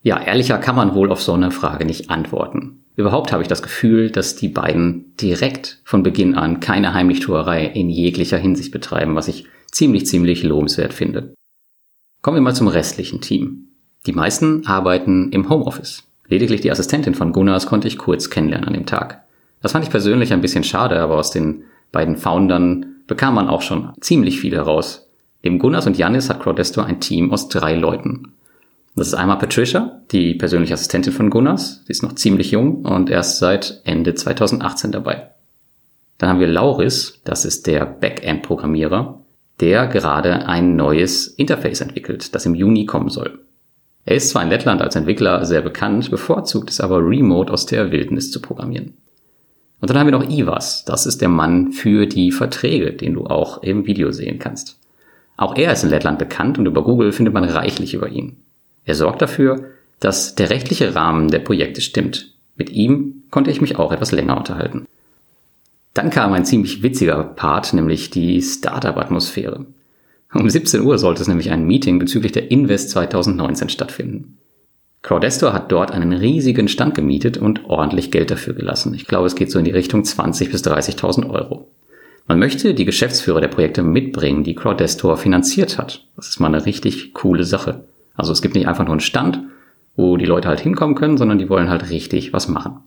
Ja, 0.01 0.21
ehrlicher 0.21 0.57
kann 0.57 0.75
man 0.75 0.95
wohl 0.95 1.11
auf 1.11 1.21
so 1.21 1.33
eine 1.33 1.51
Frage 1.51 1.85
nicht 1.85 2.09
antworten. 2.09 2.83
Überhaupt 2.95 3.31
habe 3.31 3.41
ich 3.41 3.47
das 3.47 3.63
Gefühl, 3.63 4.11
dass 4.11 4.35
die 4.35 4.49
beiden 4.49 5.15
direkt 5.17 5.81
von 5.83 6.03
Beginn 6.03 6.35
an 6.35 6.59
keine 6.59 6.93
Heimlichtuerei 6.93 7.65
in 7.65 7.89
jeglicher 7.89 8.37
Hinsicht 8.37 8.71
betreiben, 8.71 9.15
was 9.15 9.27
ich 9.27 9.45
ziemlich, 9.71 10.05
ziemlich 10.05 10.43
lobenswert 10.43 10.93
finde. 10.93 11.33
Kommen 12.23 12.37
wir 12.37 12.41
mal 12.41 12.55
zum 12.55 12.69
restlichen 12.69 13.19
Team. 13.19 13.67
Die 14.05 14.13
meisten 14.13 14.65
arbeiten 14.65 15.29
im 15.33 15.49
Homeoffice. 15.49 16.03
Lediglich 16.29 16.61
die 16.61 16.71
Assistentin 16.71 17.15
von 17.15 17.33
Gunnars 17.33 17.65
konnte 17.65 17.89
ich 17.89 17.97
kurz 17.97 18.29
kennenlernen 18.29 18.65
an 18.65 18.73
dem 18.73 18.85
Tag. 18.85 19.23
Das 19.61 19.73
fand 19.73 19.83
ich 19.83 19.91
persönlich 19.91 20.31
ein 20.31 20.39
bisschen 20.39 20.63
schade, 20.63 21.01
aber 21.01 21.17
aus 21.17 21.31
den 21.31 21.63
beiden 21.91 22.15
Foundern 22.15 22.95
bekam 23.07 23.35
man 23.35 23.49
auch 23.49 23.61
schon 23.61 23.91
ziemlich 23.99 24.39
viel 24.39 24.55
heraus. 24.55 25.09
Neben 25.41 25.59
Gunnars 25.59 25.85
und 25.85 25.97
Janis 25.97 26.29
hat 26.29 26.39
Crowdesto 26.39 26.79
ein 26.79 27.01
Team 27.01 27.29
aus 27.33 27.49
drei 27.49 27.75
Leuten. 27.75 28.31
Das 28.95 29.07
ist 29.07 29.15
einmal 29.15 29.37
Patricia, 29.37 29.99
die 30.13 30.35
persönliche 30.35 30.75
Assistentin 30.75 31.11
von 31.11 31.29
Gunnars. 31.29 31.83
Die 31.89 31.91
ist 31.91 32.03
noch 32.03 32.15
ziemlich 32.15 32.51
jung 32.51 32.85
und 32.85 33.09
erst 33.09 33.39
seit 33.39 33.81
Ende 33.83 34.15
2018 34.15 34.93
dabei. 34.93 35.31
Dann 36.19 36.29
haben 36.29 36.39
wir 36.39 36.47
Lauris, 36.47 37.19
das 37.25 37.43
ist 37.43 37.67
der 37.67 37.85
Backend-Programmierer, 37.85 39.22
der 39.63 39.87
gerade 39.87 40.45
ein 40.45 40.75
neues 40.75 41.25
Interface 41.25 41.79
entwickelt, 41.79 42.35
das 42.35 42.45
im 42.45 42.53
Juni 42.53 42.85
kommen 42.85 43.07
soll. 43.07 43.39
Er 44.03 44.17
ist 44.17 44.29
zwar 44.29 44.43
in 44.43 44.49
Lettland 44.49 44.81
als 44.81 44.97
Entwickler 44.97 45.45
sehr 45.45 45.61
bekannt, 45.61 46.11
bevorzugt 46.11 46.69
es 46.69 46.81
aber 46.81 46.97
remote 46.97 47.49
aus 47.51 47.65
der 47.65 47.89
Wildnis 47.89 48.29
zu 48.29 48.41
programmieren. 48.41 48.97
Und 49.79 49.89
dann 49.89 49.97
haben 49.97 50.07
wir 50.07 50.19
noch 50.19 50.29
Ivas, 50.29 50.83
das 50.83 51.05
ist 51.05 51.21
der 51.21 51.29
Mann 51.29 51.71
für 51.71 52.07
die 52.07 52.33
Verträge, 52.33 52.91
den 52.91 53.13
du 53.13 53.25
auch 53.25 53.63
im 53.63 53.87
Video 53.87 54.11
sehen 54.11 54.37
kannst. 54.37 54.77
Auch 55.37 55.55
er 55.55 55.71
ist 55.71 55.85
in 55.85 55.89
Lettland 55.89 56.19
bekannt 56.19 56.57
und 56.57 56.65
über 56.65 56.83
Google 56.83 57.13
findet 57.13 57.33
man 57.33 57.45
reichlich 57.45 57.93
über 57.93 58.09
ihn. 58.09 58.35
Er 58.83 58.95
sorgt 58.95 59.21
dafür, 59.21 59.69
dass 60.01 60.35
der 60.35 60.49
rechtliche 60.49 60.93
Rahmen 60.93 61.29
der 61.29 61.39
Projekte 61.39 61.79
stimmt. 61.79 62.33
Mit 62.57 62.69
ihm 62.69 63.23
konnte 63.31 63.49
ich 63.49 63.61
mich 63.61 63.79
auch 63.79 63.93
etwas 63.93 64.11
länger 64.11 64.35
unterhalten. 64.35 64.87
Dann 65.93 66.09
kam 66.09 66.33
ein 66.33 66.45
ziemlich 66.45 66.81
witziger 66.81 67.23
Part, 67.23 67.73
nämlich 67.73 68.09
die 68.09 68.41
Startup-Atmosphäre. 68.41 69.65
Um 70.33 70.49
17 70.49 70.81
Uhr 70.81 70.97
sollte 70.97 71.21
es 71.21 71.27
nämlich 71.27 71.51
ein 71.51 71.67
Meeting 71.67 71.99
bezüglich 71.99 72.31
der 72.31 72.49
Invest 72.49 72.89
2019 72.89 73.69
stattfinden. 73.69 74.39
Crowdestor 75.03 75.53
hat 75.53 75.71
dort 75.71 75.91
einen 75.91 76.13
riesigen 76.13 76.67
Stand 76.67 76.95
gemietet 76.95 77.37
und 77.37 77.65
ordentlich 77.65 78.09
Geld 78.09 78.31
dafür 78.31 78.53
gelassen. 78.53 78.93
Ich 78.95 79.05
glaube, 79.05 79.27
es 79.27 79.35
geht 79.35 79.51
so 79.51 79.59
in 79.59 79.65
die 79.65 79.71
Richtung 79.71 80.03
20 80.03 80.49
bis 80.49 80.63
30.000 80.63 81.29
Euro. 81.29 81.67
Man 82.25 82.39
möchte 82.39 82.73
die 82.73 82.85
Geschäftsführer 82.85 83.41
der 83.41 83.49
Projekte 83.49 83.83
mitbringen, 83.83 84.45
die 84.45 84.55
Crowdestor 84.55 85.17
finanziert 85.17 85.77
hat. 85.77 86.07
Das 86.15 86.29
ist 86.29 86.39
mal 86.39 86.47
eine 86.47 86.65
richtig 86.65 87.13
coole 87.13 87.43
Sache. 87.43 87.83
Also 88.15 88.31
es 88.31 88.41
gibt 88.41 88.55
nicht 88.55 88.67
einfach 88.67 88.85
nur 88.85 88.93
einen 88.93 89.01
Stand, 89.01 89.41
wo 89.95 90.17
die 90.17 90.25
Leute 90.25 90.47
halt 90.47 90.61
hinkommen 90.61 90.95
können, 90.95 91.17
sondern 91.17 91.37
die 91.37 91.49
wollen 91.49 91.69
halt 91.69 91.89
richtig 91.89 92.31
was 92.31 92.47
machen. 92.47 92.79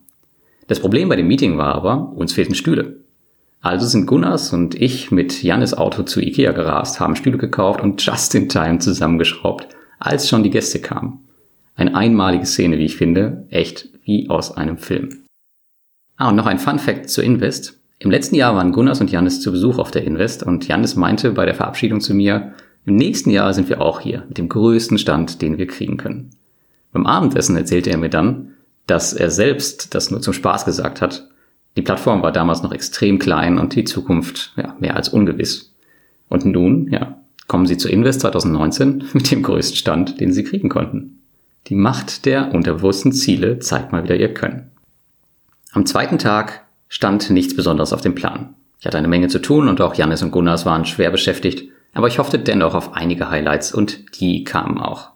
Das 0.66 0.80
Problem 0.80 1.08
bei 1.08 1.16
dem 1.16 1.28
Meeting 1.28 1.58
war 1.58 1.74
aber, 1.74 2.12
uns 2.16 2.32
fehlten 2.32 2.54
Stühle. 2.54 2.96
Also 3.60 3.86
sind 3.86 4.06
Gunnars 4.06 4.52
und 4.52 4.74
ich 4.74 5.10
mit 5.10 5.42
Jannis 5.42 5.74
Auto 5.74 6.02
zu 6.02 6.20
Ikea 6.20 6.52
gerast, 6.52 7.00
haben 7.00 7.16
Stühle 7.16 7.38
gekauft 7.38 7.80
und 7.80 8.04
just 8.04 8.34
in 8.34 8.48
time 8.48 8.78
zusammengeschraubt, 8.78 9.68
als 9.98 10.28
schon 10.28 10.42
die 10.42 10.50
Gäste 10.50 10.80
kamen. 10.80 11.20
Eine 11.74 11.94
einmalige 11.94 12.46
Szene, 12.46 12.78
wie 12.78 12.84
ich 12.84 12.96
finde, 12.96 13.46
echt 13.50 13.88
wie 14.04 14.30
aus 14.30 14.56
einem 14.56 14.78
Film. 14.78 15.24
Ah, 16.16 16.28
und 16.28 16.36
noch 16.36 16.46
ein 16.46 16.58
Fun 16.58 16.78
Fact 16.78 17.10
zur 17.10 17.24
Invest. 17.24 17.78
Im 17.98 18.10
letzten 18.10 18.36
Jahr 18.36 18.54
waren 18.54 18.72
Gunnars 18.72 19.00
und 19.00 19.10
Jannis 19.10 19.40
zu 19.40 19.50
Besuch 19.52 19.78
auf 19.78 19.90
der 19.90 20.04
Invest 20.04 20.42
und 20.42 20.66
Jannis 20.68 20.96
meinte 20.96 21.32
bei 21.32 21.44
der 21.44 21.54
Verabschiedung 21.54 22.00
zu 22.00 22.14
mir, 22.14 22.52
im 22.84 22.94
nächsten 22.94 23.30
Jahr 23.30 23.52
sind 23.52 23.68
wir 23.68 23.80
auch 23.80 24.00
hier 24.00 24.24
mit 24.28 24.38
dem 24.38 24.48
größten 24.48 24.98
Stand, 24.98 25.42
den 25.42 25.58
wir 25.58 25.66
kriegen 25.66 25.96
können. 25.96 26.30
Beim 26.92 27.04
Abendessen 27.04 27.56
erzählte 27.56 27.90
er 27.90 27.98
mir 27.98 28.10
dann, 28.10 28.52
dass 28.86 29.12
er 29.12 29.30
selbst 29.30 29.94
das 29.94 30.10
nur 30.10 30.20
zum 30.20 30.32
Spaß 30.32 30.64
gesagt 30.64 31.00
hat. 31.00 31.28
Die 31.76 31.82
Plattform 31.82 32.22
war 32.22 32.32
damals 32.32 32.62
noch 32.62 32.72
extrem 32.72 33.18
klein 33.18 33.58
und 33.58 33.74
die 33.74 33.84
Zukunft 33.84 34.54
ja, 34.56 34.76
mehr 34.78 34.96
als 34.96 35.08
ungewiss. 35.08 35.74
Und 36.28 36.44
nun, 36.44 36.88
ja, 36.90 37.18
kommen 37.46 37.66
sie 37.66 37.76
zur 37.76 37.90
Invest 37.90 38.20
2019 38.20 39.04
mit 39.12 39.30
dem 39.30 39.42
größten 39.42 39.76
Stand, 39.76 40.20
den 40.20 40.32
sie 40.32 40.44
kriegen 40.44 40.68
konnten. 40.68 41.20
Die 41.66 41.74
Macht 41.74 42.26
der 42.26 42.54
unterbewussten 42.54 43.12
Ziele 43.12 43.58
zeigt 43.58 43.92
mal 43.92 44.04
wieder 44.04 44.16
ihr 44.16 44.32
Können. 44.32 44.70
Am 45.72 45.84
zweiten 45.84 46.18
Tag 46.18 46.64
stand 46.88 47.28
nichts 47.30 47.56
Besonderes 47.56 47.92
auf 47.92 48.00
dem 48.00 48.14
Plan. 48.14 48.54
Ich 48.78 48.86
hatte 48.86 48.98
eine 48.98 49.08
Menge 49.08 49.28
zu 49.28 49.40
tun 49.40 49.68
und 49.68 49.80
auch 49.80 49.94
Janis 49.94 50.22
und 50.22 50.30
Gunnars 50.30 50.64
waren 50.64 50.84
schwer 50.84 51.10
beschäftigt, 51.10 51.68
aber 51.92 52.06
ich 52.06 52.18
hoffte 52.18 52.38
dennoch 52.38 52.74
auf 52.74 52.94
einige 52.94 53.30
Highlights 53.30 53.74
und 53.74 54.20
die 54.20 54.44
kamen 54.44 54.78
auch. 54.78 55.10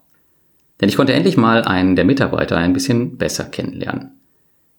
Denn 0.80 0.88
ich 0.88 0.96
konnte 0.96 1.12
endlich 1.12 1.36
mal 1.36 1.62
einen 1.62 1.96
der 1.96 2.04
Mitarbeiter 2.04 2.56
ein 2.56 2.72
bisschen 2.72 3.18
besser 3.18 3.44
kennenlernen. 3.44 4.12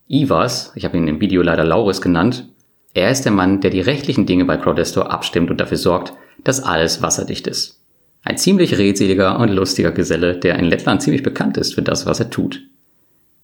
Ivas, 0.08 0.72
ich 0.76 0.84
habe 0.86 0.98
ihn 0.98 1.08
im 1.08 1.22
Video 1.22 1.42
leider 1.42 1.64
Lauris 1.64 2.02
genannt, 2.02 2.48
er 2.94 3.10
ist 3.10 3.24
der 3.24 3.32
Mann, 3.32 3.62
der 3.62 3.72
die 3.72 3.82
rechtlichen 3.82 4.26
Dinge 4.26 4.46
bei 4.46 4.58
Crowdestor 4.58 5.12
abstimmt 5.12 5.50
und 5.50 5.62
dafür 5.62 5.78
sorgt, 5.78 6.14
dass 6.44 6.62
alles 6.62 7.02
wasserdicht 7.02 7.48
ist. 7.48 7.82
Ein 8.24 8.38
ziemlich 8.38 8.78
redseliger 8.78 9.40
und 9.40 9.50
lustiger 9.50 9.92
Geselle, 9.92 10.38
der 10.38 10.60
in 10.60 10.66
Lettland 10.66 11.02
ziemlich 11.02 11.24
bekannt 11.24 11.58
ist 11.58 11.74
für 11.74 11.82
das, 11.82 12.06
was 12.06 12.20
er 12.20 12.30
tut. 12.30 12.62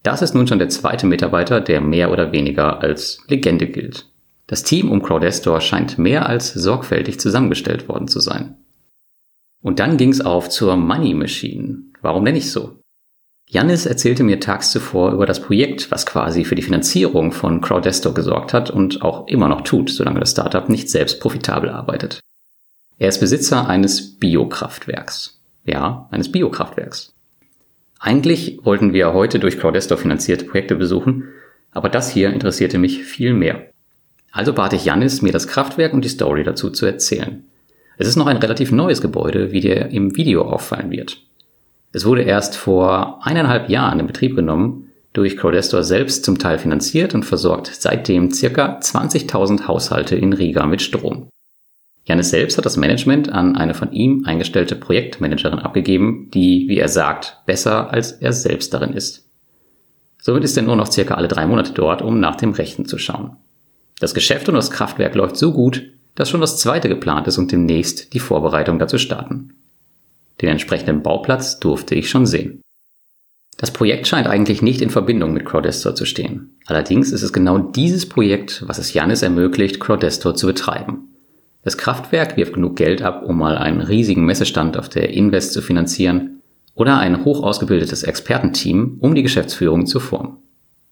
Das 0.02 0.22
ist 0.22 0.34
nun 0.34 0.46
schon 0.46 0.58
der 0.58 0.68
zweite 0.68 1.06
Mitarbeiter, 1.06 1.60
der 1.60 1.80
mehr 1.80 2.12
oder 2.12 2.32
weniger 2.32 2.80
als 2.82 3.24
Legende 3.28 3.66
gilt. 3.66 4.06
Das 4.46 4.62
Team 4.62 4.90
um 4.90 5.02
Crowdestor 5.02 5.60
scheint 5.60 5.98
mehr 5.98 6.28
als 6.28 6.52
sorgfältig 6.52 7.18
zusammengestellt 7.18 7.88
worden 7.88 8.08
zu 8.08 8.20
sein. 8.20 8.56
Und 9.60 9.80
dann 9.80 9.96
ging's 9.96 10.20
auf 10.20 10.48
zur 10.48 10.76
Money 10.76 11.14
Machine. 11.14 11.87
Warum 12.02 12.24
denn 12.24 12.34
nicht 12.34 12.50
so? 12.50 12.78
Jannis 13.50 13.86
erzählte 13.86 14.24
mir 14.24 14.40
tags 14.40 14.70
zuvor 14.70 15.12
über 15.12 15.24
das 15.24 15.40
Projekt, 15.40 15.90
was 15.90 16.04
quasi 16.04 16.44
für 16.44 16.54
die 16.54 16.62
Finanzierung 16.62 17.32
von 17.32 17.62
Crowdestor 17.62 18.12
gesorgt 18.12 18.52
hat 18.52 18.70
und 18.70 19.00
auch 19.00 19.26
immer 19.26 19.48
noch 19.48 19.62
tut, 19.62 19.88
solange 19.88 20.20
das 20.20 20.32
Startup 20.32 20.68
nicht 20.68 20.90
selbst 20.90 21.18
profitabel 21.20 21.70
arbeitet. 21.70 22.20
Er 22.98 23.08
ist 23.08 23.20
Besitzer 23.20 23.66
eines 23.66 24.18
Biokraftwerks. 24.18 25.40
Ja, 25.64 26.08
eines 26.10 26.30
Biokraftwerks. 26.30 27.14
Eigentlich 27.98 28.60
wollten 28.64 28.92
wir 28.92 29.14
heute 29.14 29.38
durch 29.38 29.58
Crowdestor 29.58 29.96
finanzierte 29.96 30.44
Projekte 30.44 30.76
besuchen, 30.76 31.28
aber 31.70 31.88
das 31.88 32.10
hier 32.10 32.30
interessierte 32.30 32.78
mich 32.78 33.04
viel 33.04 33.32
mehr. 33.32 33.70
Also 34.30 34.52
bat 34.52 34.74
ich 34.74 34.84
Jannis, 34.84 35.22
mir 35.22 35.32
das 35.32 35.48
Kraftwerk 35.48 35.94
und 35.94 36.04
die 36.04 36.10
Story 36.10 36.44
dazu 36.44 36.70
zu 36.70 36.84
erzählen. 36.84 37.44
Es 37.96 38.06
ist 38.06 38.16
noch 38.16 38.26
ein 38.26 38.36
relativ 38.36 38.72
neues 38.72 39.00
Gebäude, 39.00 39.52
wie 39.52 39.60
dir 39.60 39.88
im 39.88 40.16
Video 40.16 40.42
auffallen 40.42 40.90
wird. 40.90 41.22
Es 41.92 42.04
wurde 42.04 42.22
erst 42.22 42.56
vor 42.56 43.20
eineinhalb 43.26 43.68
Jahren 43.68 44.00
in 44.00 44.06
Betrieb 44.06 44.36
genommen, 44.36 44.88
durch 45.14 45.36
Crowdestor 45.36 45.82
selbst 45.82 46.24
zum 46.24 46.38
Teil 46.38 46.58
finanziert 46.58 47.14
und 47.14 47.24
versorgt 47.24 47.70
seitdem 47.72 48.30
circa 48.30 48.78
20.000 48.78 49.66
Haushalte 49.66 50.16
in 50.16 50.32
Riga 50.32 50.66
mit 50.66 50.82
Strom. 50.82 51.28
Jannis 52.04 52.30
selbst 52.30 52.56
hat 52.56 52.64
das 52.64 52.76
Management 52.76 53.30
an 53.30 53.56
eine 53.56 53.74
von 53.74 53.92
ihm 53.92 54.24
eingestellte 54.24 54.76
Projektmanagerin 54.76 55.58
abgegeben, 55.58 56.30
die, 56.32 56.68
wie 56.68 56.78
er 56.78 56.88
sagt, 56.88 57.38
besser 57.46 57.90
als 57.90 58.12
er 58.12 58.32
selbst 58.32 58.72
darin 58.72 58.94
ist. 58.94 59.26
Somit 60.20 60.44
ist 60.44 60.56
er 60.56 60.62
nur 60.62 60.76
noch 60.76 60.90
circa 60.90 61.14
alle 61.14 61.28
drei 61.28 61.46
Monate 61.46 61.72
dort, 61.72 62.00
um 62.00 62.20
nach 62.20 62.36
dem 62.36 62.52
Rechten 62.52 62.86
zu 62.86 62.98
schauen. 62.98 63.36
Das 64.00 64.14
Geschäft 64.14 64.48
und 64.48 64.54
das 64.54 64.70
Kraftwerk 64.70 65.14
läuft 65.14 65.36
so 65.36 65.52
gut, 65.52 65.82
dass 66.14 66.30
schon 66.30 66.40
das 66.40 66.58
zweite 66.58 66.88
geplant 66.88 67.26
ist 67.28 67.38
und 67.38 67.52
demnächst 67.52 68.14
die 68.14 68.20
Vorbereitung 68.20 68.78
dazu 68.78 68.98
starten. 68.98 69.54
Den 70.40 70.50
entsprechenden 70.50 71.02
Bauplatz 71.02 71.58
durfte 71.60 71.94
ich 71.94 72.08
schon 72.08 72.26
sehen. 72.26 72.62
Das 73.56 73.72
Projekt 73.72 74.06
scheint 74.06 74.28
eigentlich 74.28 74.62
nicht 74.62 74.80
in 74.80 74.90
Verbindung 74.90 75.32
mit 75.32 75.44
Crowdestor 75.44 75.94
zu 75.94 76.04
stehen. 76.04 76.56
Allerdings 76.66 77.10
ist 77.10 77.22
es 77.22 77.32
genau 77.32 77.58
dieses 77.58 78.08
Projekt, 78.08 78.62
was 78.66 78.78
es 78.78 78.92
Janis 78.92 79.22
ermöglicht, 79.22 79.80
Crowdestor 79.80 80.36
zu 80.36 80.46
betreiben. 80.46 81.08
Das 81.64 81.76
Kraftwerk 81.76 82.36
wirft 82.36 82.54
genug 82.54 82.76
Geld 82.76 83.02
ab, 83.02 83.24
um 83.26 83.36
mal 83.36 83.58
einen 83.58 83.80
riesigen 83.80 84.24
Messestand 84.24 84.76
auf 84.76 84.88
der 84.88 85.10
Invest 85.10 85.52
zu 85.52 85.60
finanzieren 85.60 86.40
oder 86.74 86.98
ein 86.98 87.24
hoch 87.24 87.42
ausgebildetes 87.42 88.04
Expertenteam, 88.04 88.98
um 89.00 89.16
die 89.16 89.24
Geschäftsführung 89.24 89.86
zu 89.86 89.98
formen. 89.98 90.36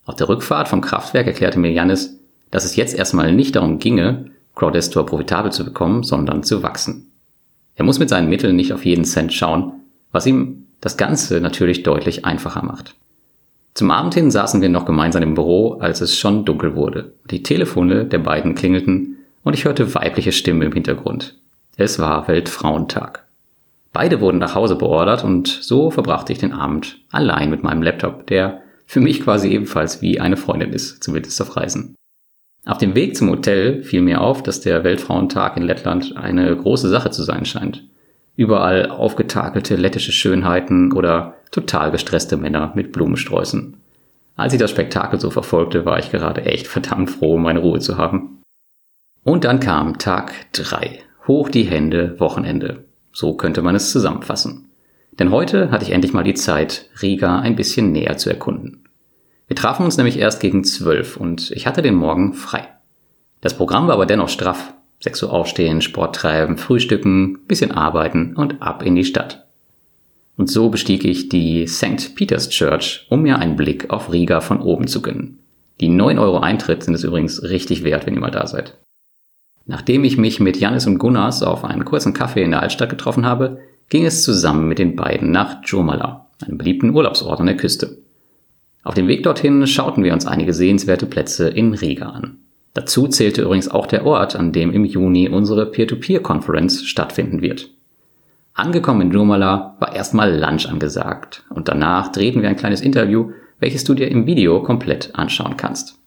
Auf 0.05 0.17
der 0.17 0.29
Rückfahrt 0.29 0.67
vom 0.67 0.81
Kraftwerk 0.81 1.29
erklärte 1.29 1.61
mir 1.61 1.71
Janis, 1.71 2.19
dass 2.51 2.65
es 2.65 2.75
jetzt 2.75 2.97
erstmal 2.97 3.33
nicht 3.33 3.55
darum 3.55 3.79
ginge, 3.79 4.33
Crowdestor 4.57 5.07
profitabel 5.07 5.53
zu 5.53 5.65
bekommen, 5.65 6.03
sondern 6.03 6.43
zu 6.43 6.65
wachsen. 6.65 7.13
Er 7.77 7.85
muss 7.85 7.99
mit 7.99 8.09
seinen 8.09 8.29
Mitteln 8.29 8.57
nicht 8.57 8.73
auf 8.73 8.85
jeden 8.85 9.05
Cent 9.05 9.33
schauen, 9.33 9.73
was 10.11 10.27
ihm 10.27 10.67
das 10.81 10.97
Ganze 10.97 11.41
natürlich 11.41 11.83
deutlich 11.83 12.25
einfacher 12.25 12.65
macht. 12.65 12.95
Zum 13.75 13.91
Abend 13.91 14.15
hin 14.15 14.31
saßen 14.31 14.63
wir 14.63 14.71
noch 14.71 14.87
gemeinsam 14.87 15.23
im 15.23 15.35
Büro, 15.35 15.75
als 15.81 16.01
es 16.01 16.17
schon 16.17 16.47
dunkel 16.47 16.75
wurde. 16.75 17.13
Die 17.31 17.43
Telefone 17.43 18.07
der 18.07 18.19
beiden 18.19 18.55
klingelten 18.55 19.19
und 19.45 19.53
ich 19.53 19.67
hörte 19.67 19.95
weibliche 19.95 20.33
Stimmen 20.33 20.63
im 20.63 20.73
Hintergrund. 20.73 21.37
Es 21.77 21.99
war 21.99 22.27
Weltfrauentag. 22.27 23.27
Beide 23.93 24.21
wurden 24.21 24.39
nach 24.39 24.55
Hause 24.55 24.77
beordert 24.77 25.25
und 25.25 25.47
so 25.49 25.91
verbrachte 25.91 26.33
ich 26.33 26.39
den 26.39 26.53
Abend 26.53 27.01
allein 27.11 27.51
mit 27.51 27.63
meinem 27.63 27.83
Laptop, 27.83 28.27
der 28.27 28.63
für 28.87 29.01
mich 29.01 29.23
quasi 29.23 29.49
ebenfalls 29.51 30.01
wie 30.01 30.21
eine 30.21 30.39
Freundin 30.39 30.73
ist, 30.73 31.05
zumindest 31.05 31.41
auf 31.43 31.57
Reisen. 31.57 31.95
Auf 32.67 32.79
dem 32.79 32.97
Weg 32.97 33.17
zum 33.17 33.31
Hotel 33.31 33.85
fiel 33.85 34.03
mir 34.03 34.21
auf, 34.21 34.43
dass 34.43 34.61
der 34.61 34.83
Weltfrauentag 34.83 35.57
in 35.57 35.63
Lettland 35.63 36.17
eine 36.17 36.55
große 36.55 36.89
Sache 36.89 37.11
zu 37.11 37.23
sein 37.23 37.45
scheint. 37.45 37.85
Überall 38.35 38.91
aufgetakelte 38.91 39.77
lettische 39.77 40.11
Schönheiten 40.11 40.93
oder 40.93 41.37
total 41.53 41.93
gestresste 41.93 42.37
Männer 42.37 42.73
mit 42.75 42.91
Blumensträußen. 42.91 43.77
Als 44.35 44.53
ich 44.53 44.59
das 44.59 44.73
Spektakel 44.73 45.21
so 45.21 45.31
verfolgte, 45.31 45.87
war 45.87 46.01
ich 46.01 46.11
gerade 46.11 46.45
echt 46.45 46.67
verdammt 46.67 47.11
froh, 47.11 47.39
meine 47.39 47.61
Ruhe 47.61 47.79
zu 47.79 47.99
haben. 47.99 48.43
Und 49.23 49.45
dann 49.45 49.61
kam 49.61 49.99
Tag 49.99 50.33
drei. 50.53 50.99
Hoch 51.29 51.49
die 51.49 51.65
Hände, 51.65 52.19
Wochenende. 52.19 52.85
So 53.13 53.35
könnte 53.35 53.63
man 53.63 53.77
es 53.77 53.93
zusammenfassen. 53.93 54.71
Denn 55.19 55.31
heute 55.31 55.71
hatte 55.71 55.85
ich 55.85 55.93
endlich 55.93 56.13
mal 56.13 56.25
die 56.25 56.35
Zeit, 56.35 56.91
Riga 57.01 57.39
ein 57.39 57.57
bisschen 57.57 57.93
näher 57.93 58.19
zu 58.19 58.29
erkunden. 58.29 58.86
Wir 59.49 59.57
trafen 59.57 59.85
uns 59.85 59.97
nämlich 59.97 60.19
erst 60.19 60.41
gegen 60.41 60.65
zwölf 60.65 61.17
und 61.17 61.51
ich 61.53 61.67
hatte 61.67 61.83
den 61.83 61.95
Morgen 61.95 62.35
frei. 62.35 62.69
Das 63.41 63.57
Programm 63.57 63.87
war 63.87 63.95
aber 63.95 64.07
dennoch 64.07 64.29
straff. 64.29 64.75
6 65.01 65.25
Uhr 65.25 65.33
aufstehen, 65.33 65.83
Sport 65.83 66.17
treiben, 66.17 66.57
frühstücken, 66.57 67.39
bisschen 67.47 67.71
arbeiten 67.71 68.35
und 68.35 68.63
ab 68.63 68.83
in 68.83 68.95
die 68.95 69.05
Stadt. 69.05 69.47
Und 70.37 70.51
so 70.51 70.69
bestieg 70.69 71.05
ich 71.05 71.29
die 71.29 71.67
St. 71.67 72.15
Peter's 72.15 72.49
Church, 72.49 73.07
um 73.09 73.23
mir 73.23 73.39
einen 73.39 73.57
Blick 73.57 73.91
auf 73.91 74.13
Riga 74.13 74.41
von 74.41 74.61
oben 74.61 74.87
zu 74.87 75.03
gönnen. 75.03 75.39
Die 75.81 75.89
9 75.89 76.19
Euro 76.19 76.41
Eintritt 76.41 76.83
sind 76.83 76.95
es 76.95 77.05
übrigens 77.05 77.43
richtig 77.43 77.85
wert, 77.85 78.07
wenn 78.07 78.15
ihr 78.15 78.21
mal 78.21 78.31
da 78.31 78.47
seid. 78.47 78.79
Nachdem 79.67 80.05
ich 80.05 80.17
mich 80.17 80.41
mit 80.41 80.59
Janis 80.59 80.87
und 80.87 80.99
Gunnars 80.99 81.43
auf 81.43 81.65
einen 81.65 81.85
kurzen 81.85 82.15
Kaffee 82.15 82.43
in 82.43 82.53
der 82.53 82.63
Altstadt 82.63 82.89
getroffen 82.89 83.27
habe, 83.27 83.61
ging 83.89 84.07
es 84.07 84.23
zusammen 84.23 84.69
mit 84.69 84.79
den 84.79 84.97
beiden 84.97 85.31
nach 85.31 85.63
Jomala, 85.65 86.27
einem 86.45 86.59
beliebten 86.59 86.91
Urlaubsort 86.91 87.41
an 87.41 87.47
der 87.47 87.57
Küste. 87.57 87.99
Auf 88.87 88.95
dem 88.95 89.09
Weg 89.09 89.25
dorthin 89.25 89.67
schauten 89.67 90.05
wir 90.05 90.13
uns 90.13 90.27
einige 90.27 90.53
sehenswerte 90.53 91.07
Plätze 91.07 91.49
in 91.49 91.75
Riga 91.75 92.11
an. 92.11 92.39
Dazu 92.73 93.09
zählte 93.09 93.43
übrigens 93.43 93.69
auch 93.69 93.87
der 93.87 94.07
Ort, 94.07 94.37
an 94.37 94.53
dem 94.53 94.71
im 94.71 94.85
Juni 94.85 95.29
unsere 95.29 95.67
Peer-to-Peer-Konferenz 95.67 96.85
stattfinden 96.85 97.43
wird. 97.43 97.69
Angekommen 98.55 99.01
in 99.01 99.11
Jomala 99.11 99.75
war 99.81 99.97
erstmal 99.97 100.33
Lunch 100.33 100.69
angesagt 100.69 101.43
und 101.51 101.67
danach 101.67 102.13
drehten 102.13 102.43
wir 102.43 102.49
ein 102.49 102.55
kleines 102.55 102.81
Interview, 102.81 103.33
welches 103.59 103.83
du 103.83 103.95
dir 103.95 104.09
im 104.09 104.25
Video 104.25 104.63
komplett 104.63 105.17
anschauen 105.17 105.57
kannst. 105.57 105.99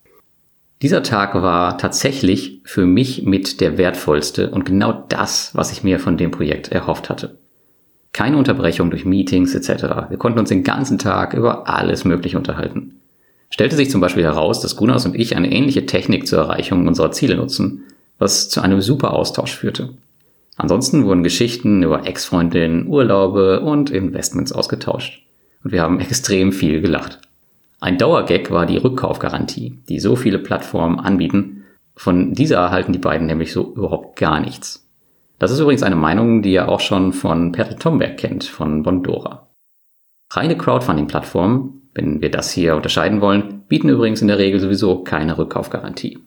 Dieser 0.82 1.04
Tag 1.04 1.36
war 1.36 1.78
tatsächlich 1.78 2.62
für 2.64 2.86
mich 2.86 3.24
mit 3.24 3.60
der 3.60 3.78
wertvollste 3.78 4.52
und 4.52 4.64
genau 4.64 5.04
das, 5.10 5.54
was 5.54 5.74
ich 5.74 5.84
mir 5.84 6.00
von 6.00 6.16
dem 6.16 6.32
Projekt 6.32 6.72
erhofft 6.72 7.10
hatte. 7.10 7.40
Keine 8.14 8.38
Unterbrechung 8.38 8.90
durch 8.90 9.06
Meetings 9.06 9.54
etc. 9.54 10.10
Wir 10.10 10.18
konnten 10.18 10.40
uns 10.40 10.50
den 10.50 10.64
ganzen 10.64 10.98
Tag 10.98 11.34
über 11.34 11.68
alles 11.68 12.06
Mögliche 12.06 12.38
unterhalten. 12.38 13.00
Stellte 13.52 13.76
sich 13.76 13.90
zum 13.90 14.02
Beispiel 14.02 14.24
heraus, 14.24 14.62
dass 14.62 14.76
Gunas 14.76 15.06
und 15.06 15.16
ich 15.16 15.36
eine 15.36 15.52
ähnliche 15.52 15.86
Technik 15.86 16.28
zur 16.28 16.40
Erreichung 16.40 16.88
unserer 16.88 17.12
Ziele 17.12 17.36
nutzen, 17.36 17.84
was 18.18 18.50
zu 18.50 18.62
einem 18.62 18.82
super 18.82 19.14
Austausch 19.14 19.56
führte. 19.56 19.90
Ansonsten 20.58 21.06
wurden 21.06 21.24
Geschichten 21.24 21.84
über 21.84 22.06
Ex-Freundinnen, 22.06 22.88
Urlaube 22.88 23.62
und 23.62 23.90
Investments 23.90 24.52
ausgetauscht. 24.52 25.24
Und 25.64 25.72
wir 25.72 25.82
haben 25.82 26.00
extrem 26.00 26.52
viel 26.52 26.82
gelacht. 26.82 27.20
Ein 27.80 27.98
Dauergag 27.98 28.52
war 28.52 28.66
die 28.66 28.78
Rückkaufgarantie, 28.78 29.80
die 29.88 30.00
so 30.00 30.18
viele 30.18 30.38
Plattformen 30.38 31.00
anbieten. 31.00 31.64
Von 31.96 32.34
dieser 32.34 32.58
erhalten 32.58 32.92
die 32.92 33.00
beiden 33.00 33.26
nämlich 33.26 33.54
so 33.54 33.74
überhaupt 33.74 34.18
gar 34.18 34.42
nichts. 34.42 34.86
Das 35.40 35.52
ist 35.52 35.60
übrigens 35.60 35.84
eine 35.84 35.96
Meinung, 35.96 36.42
die 36.42 36.52
ihr 36.52 36.68
auch 36.68 36.82
schon 36.82 37.14
von 37.14 37.54
Perl 37.54 37.76
Tomberg 37.76 38.18
kennt, 38.18 38.44
von 38.44 38.84
Bondora. 38.84 39.48
Reine 40.32 40.58
Crowdfunding-Plattformen, 40.58 41.90
wenn 41.96 42.22
wir 42.22 42.30
das 42.30 42.52
hier 42.52 42.76
unterscheiden 42.76 43.22
wollen, 43.22 43.64
bieten 43.68 43.90
übrigens 43.90 44.22
in 44.22 44.28
der 44.28 44.38
Regel 44.38 44.60
sowieso 44.60 45.04
keine 45.04 45.38
Rückkaufgarantie. 45.38 46.20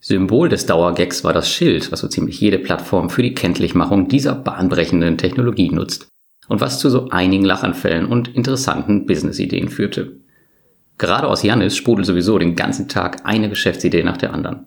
Symbol 0.00 0.48
des 0.48 0.66
Dauergags 0.66 1.22
war 1.22 1.32
das 1.32 1.48
Schild, 1.48 1.92
was 1.92 2.00
so 2.00 2.08
ziemlich 2.08 2.40
jede 2.40 2.58
Plattform 2.58 3.10
für 3.10 3.22
die 3.22 3.34
Kenntlichmachung 3.34 4.08
dieser 4.08 4.34
bahnbrechenden 4.34 5.18
Technologie 5.18 5.70
nutzt 5.70 6.08
und 6.48 6.60
was 6.60 6.80
zu 6.80 6.90
so 6.90 7.10
einigen 7.10 7.44
Lachanfällen 7.44 8.06
und 8.06 8.34
interessanten 8.34 9.06
Businessideen 9.06 9.68
führte. 9.68 10.16
Gerade 10.98 11.28
aus 11.28 11.44
Janis 11.44 11.76
sprudelt 11.76 12.06
sowieso 12.06 12.38
den 12.38 12.56
ganzen 12.56 12.88
Tag 12.88 13.24
eine 13.24 13.48
Geschäftsidee 13.48 14.02
nach 14.02 14.16
der 14.16 14.34
anderen. 14.34 14.66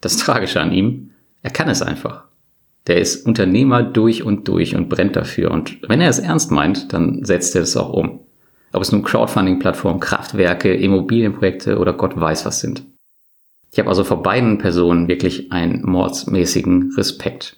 Das 0.00 0.16
Tragische 0.16 0.60
an 0.60 0.72
ihm, 0.72 1.10
er 1.42 1.50
kann 1.50 1.68
es 1.68 1.82
einfach. 1.82 2.24
Der 2.86 2.98
ist 2.98 3.26
Unternehmer 3.26 3.82
durch 3.82 4.22
und 4.22 4.46
durch 4.48 4.76
und 4.76 4.88
brennt 4.88 5.16
dafür. 5.16 5.50
Und 5.50 5.78
wenn 5.88 6.00
er 6.00 6.10
es 6.10 6.18
ernst 6.18 6.50
meint, 6.50 6.92
dann 6.92 7.24
setzt 7.24 7.54
er 7.56 7.62
es 7.62 7.76
auch 7.76 7.92
um. 7.92 8.20
Ob 8.72 8.82
es 8.82 8.92
nun 8.92 9.04
Crowdfunding-Plattformen, 9.04 10.00
Kraftwerke, 10.00 10.74
Immobilienprojekte 10.74 11.78
oder 11.78 11.92
Gott 11.92 12.18
weiß 12.18 12.44
was 12.44 12.60
sind. 12.60 12.84
Ich 13.70 13.78
habe 13.78 13.88
also 13.88 14.04
vor 14.04 14.22
beiden 14.22 14.58
Personen 14.58 15.08
wirklich 15.08 15.50
einen 15.50 15.82
mordsmäßigen 15.82 16.92
Respekt. 16.96 17.56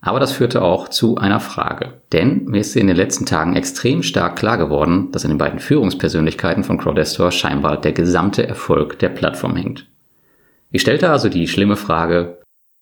Aber 0.00 0.20
das 0.20 0.32
führte 0.32 0.62
auch 0.62 0.88
zu 0.88 1.16
einer 1.16 1.40
Frage. 1.40 1.94
Denn 2.12 2.44
mir 2.44 2.60
ist 2.60 2.76
in 2.76 2.86
den 2.86 2.96
letzten 2.96 3.26
Tagen 3.26 3.56
extrem 3.56 4.02
stark 4.02 4.36
klar 4.36 4.58
geworden, 4.58 5.10
dass 5.12 5.24
an 5.24 5.30
den 5.30 5.38
beiden 5.38 5.58
Führungspersönlichkeiten 5.58 6.64
von 6.64 6.78
Crowdestor 6.78 7.32
scheinbar 7.32 7.80
der 7.80 7.92
gesamte 7.92 8.46
Erfolg 8.46 8.98
der 8.98 9.08
Plattform 9.08 9.56
hängt. 9.56 9.86
Ich 10.70 10.82
stellte 10.82 11.10
also 11.10 11.28
die 11.28 11.48
schlimme 11.48 11.76
Frage, 11.76 12.38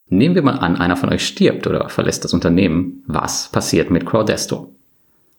Nehmen 0.09 0.35
wir 0.35 0.43
mal 0.43 0.59
an, 0.59 0.77
einer 0.77 0.97
von 0.97 1.11
euch 1.11 1.27
stirbt 1.27 1.67
oder 1.67 1.88
verlässt 1.88 2.25
das 2.25 2.35
Unternehmen. 2.35 3.03
Was 3.07 3.49
passiert 3.49 3.90
mit 3.90 4.07
Crowdesto? 4.07 4.75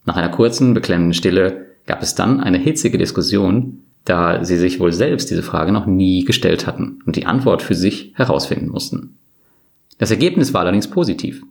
Nach 0.06 0.16
einer 0.16 0.30
kurzen, 0.30 0.74
beklemmenden 0.74 1.14
Stille 1.14 1.68
gab 1.86 2.02
es 2.02 2.16
dann 2.16 2.42
eine 2.42 2.58
hitzige 2.58 2.98
Diskussion, 2.98 3.84
da 4.06 4.44
sie 4.44 4.58
sich 4.58 4.80
wohl 4.80 4.94
selbst 4.94 5.32
diese 5.32 5.44
Frage 5.44 5.72
noch 5.72 5.86
nie 5.86 6.24
gestellt 6.26 6.68
hatten 6.68 7.00
und 7.06 7.16
die 7.16 7.26
Antwort 7.26 7.62
für 7.62 7.76
sich 7.76 8.14
herausfinden 8.16 8.70
mussten. 8.70 9.18
Das 9.98 10.12
Ergebnis 10.12 10.54
war 10.54 10.62
allerdings 10.62 10.90
positiv. 10.90 11.44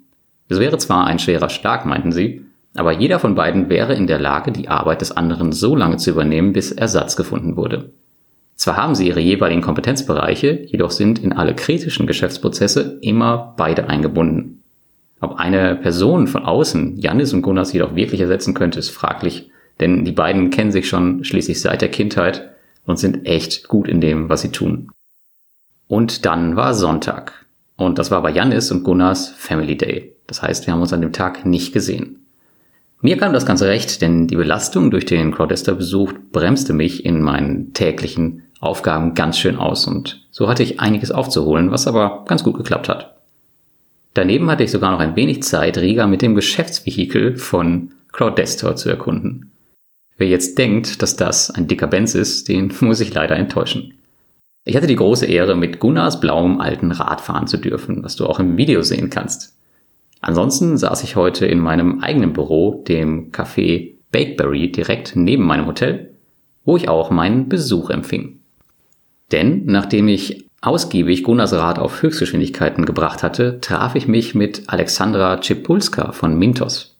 Es 0.48 0.60
wäre 0.60 0.78
zwar 0.78 1.06
ein 1.06 1.18
schwerer 1.18 1.48
Schlag, 1.48 1.86
meinten 1.86 2.12
sie, 2.12 2.42
aber 2.76 2.92
jeder 2.92 3.18
von 3.18 3.34
beiden 3.34 3.68
wäre 3.68 3.94
in 3.94 4.06
der 4.06 4.18
Lage, 4.18 4.52
die 4.52 4.68
Arbeit 4.68 5.00
des 5.00 5.12
anderen 5.12 5.52
so 5.52 5.74
lange 5.76 5.96
zu 5.96 6.10
übernehmen, 6.10 6.52
bis 6.52 6.72
Ersatz 6.72 7.16
gefunden 7.16 7.56
wurde. 7.56 7.90
Zwar 8.56 8.76
haben 8.76 8.94
sie 8.94 9.08
ihre 9.08 9.20
jeweiligen 9.20 9.62
Kompetenzbereiche, 9.62 10.66
jedoch 10.66 10.90
sind 10.90 11.18
in 11.18 11.32
alle 11.32 11.54
kritischen 11.54 12.06
Geschäftsprozesse 12.06 12.98
immer 13.02 13.54
beide 13.56 13.88
eingebunden. 13.88 14.62
Ob 15.20 15.36
eine 15.36 15.74
Person 15.74 16.26
von 16.26 16.44
außen 16.44 16.98
Janis 16.98 17.32
und 17.32 17.42
Gunnars 17.42 17.72
jedoch 17.72 17.96
wirklich 17.96 18.20
ersetzen 18.20 18.54
könnte, 18.54 18.78
ist 18.78 18.90
fraglich, 18.90 19.50
denn 19.80 20.04
die 20.04 20.12
beiden 20.12 20.50
kennen 20.50 20.70
sich 20.70 20.88
schon 20.88 21.24
schließlich 21.24 21.60
seit 21.60 21.82
der 21.82 21.90
Kindheit 21.90 22.50
und 22.86 22.98
sind 22.98 23.26
echt 23.26 23.68
gut 23.68 23.88
in 23.88 24.00
dem, 24.00 24.28
was 24.28 24.42
sie 24.42 24.50
tun. 24.50 24.90
Und 25.88 26.24
dann 26.24 26.56
war 26.56 26.74
Sonntag. 26.74 27.46
Und 27.76 27.98
das 27.98 28.10
war 28.10 28.22
bei 28.22 28.30
Janis 28.30 28.70
und 28.70 28.84
Gunnars 28.84 29.30
Family 29.30 29.76
Day. 29.76 30.14
Das 30.26 30.42
heißt, 30.42 30.66
wir 30.66 30.74
haben 30.74 30.80
uns 30.80 30.92
an 30.92 31.00
dem 31.00 31.12
Tag 31.12 31.44
nicht 31.44 31.72
gesehen. 31.72 32.23
Mir 33.04 33.18
kam 33.18 33.34
das 33.34 33.44
Ganze 33.44 33.68
recht, 33.68 34.00
denn 34.00 34.28
die 34.28 34.34
Belastung 34.34 34.90
durch 34.90 35.04
den 35.04 35.30
Crowdester-Besuch 35.30 36.14
bremste 36.32 36.72
mich 36.72 37.04
in 37.04 37.20
meinen 37.20 37.74
täglichen 37.74 38.44
Aufgaben 38.60 39.12
ganz 39.12 39.38
schön 39.38 39.56
aus 39.56 39.86
und 39.86 40.26
so 40.30 40.48
hatte 40.48 40.62
ich 40.62 40.80
einiges 40.80 41.10
aufzuholen, 41.10 41.70
was 41.70 41.86
aber 41.86 42.24
ganz 42.26 42.42
gut 42.42 42.56
geklappt 42.56 42.88
hat. 42.88 43.14
Daneben 44.14 44.50
hatte 44.50 44.64
ich 44.64 44.70
sogar 44.70 44.90
noch 44.90 45.00
ein 45.00 45.16
wenig 45.16 45.42
Zeit, 45.42 45.76
Riga 45.76 46.06
mit 46.06 46.22
dem 46.22 46.34
Geschäftsvehikel 46.34 47.36
von 47.36 47.92
Crowdestor 48.10 48.74
zu 48.76 48.88
erkunden. 48.88 49.52
Wer 50.16 50.28
jetzt 50.28 50.56
denkt, 50.56 51.02
dass 51.02 51.14
das 51.14 51.50
ein 51.50 51.66
dicker 51.66 51.88
Benz 51.88 52.14
ist, 52.14 52.48
den 52.48 52.72
muss 52.80 53.00
ich 53.00 53.12
leider 53.12 53.36
enttäuschen. 53.36 53.92
Ich 54.64 54.76
hatte 54.76 54.86
die 54.86 54.96
große 54.96 55.26
Ehre, 55.26 55.56
mit 55.56 55.78
Gunnars 55.78 56.20
blauem 56.20 56.58
alten 56.58 56.90
Rad 56.90 57.20
fahren 57.20 57.48
zu 57.48 57.58
dürfen, 57.58 58.02
was 58.02 58.16
du 58.16 58.24
auch 58.24 58.40
im 58.40 58.56
Video 58.56 58.80
sehen 58.80 59.10
kannst. 59.10 59.53
Ansonsten 60.26 60.78
saß 60.78 61.04
ich 61.04 61.16
heute 61.16 61.44
in 61.44 61.58
meinem 61.58 62.00
eigenen 62.00 62.32
Büro, 62.32 62.82
dem 62.88 63.30
Café 63.30 63.92
Bakeberry, 64.10 64.72
direkt 64.72 65.16
neben 65.16 65.44
meinem 65.44 65.66
Hotel, 65.66 66.14
wo 66.64 66.78
ich 66.78 66.88
auch 66.88 67.10
meinen 67.10 67.50
Besuch 67.50 67.90
empfing. 67.90 68.40
Denn 69.32 69.66
nachdem 69.66 70.08
ich 70.08 70.46
ausgiebig 70.62 71.24
Gunnars 71.24 71.52
Rad 71.52 71.78
auf 71.78 72.00
Höchstgeschwindigkeiten 72.00 72.86
gebracht 72.86 73.22
hatte, 73.22 73.60
traf 73.60 73.96
ich 73.96 74.08
mich 74.08 74.34
mit 74.34 74.62
Alexandra 74.68 75.42
Czepulska 75.42 76.12
von 76.12 76.38
Mintos. 76.38 76.96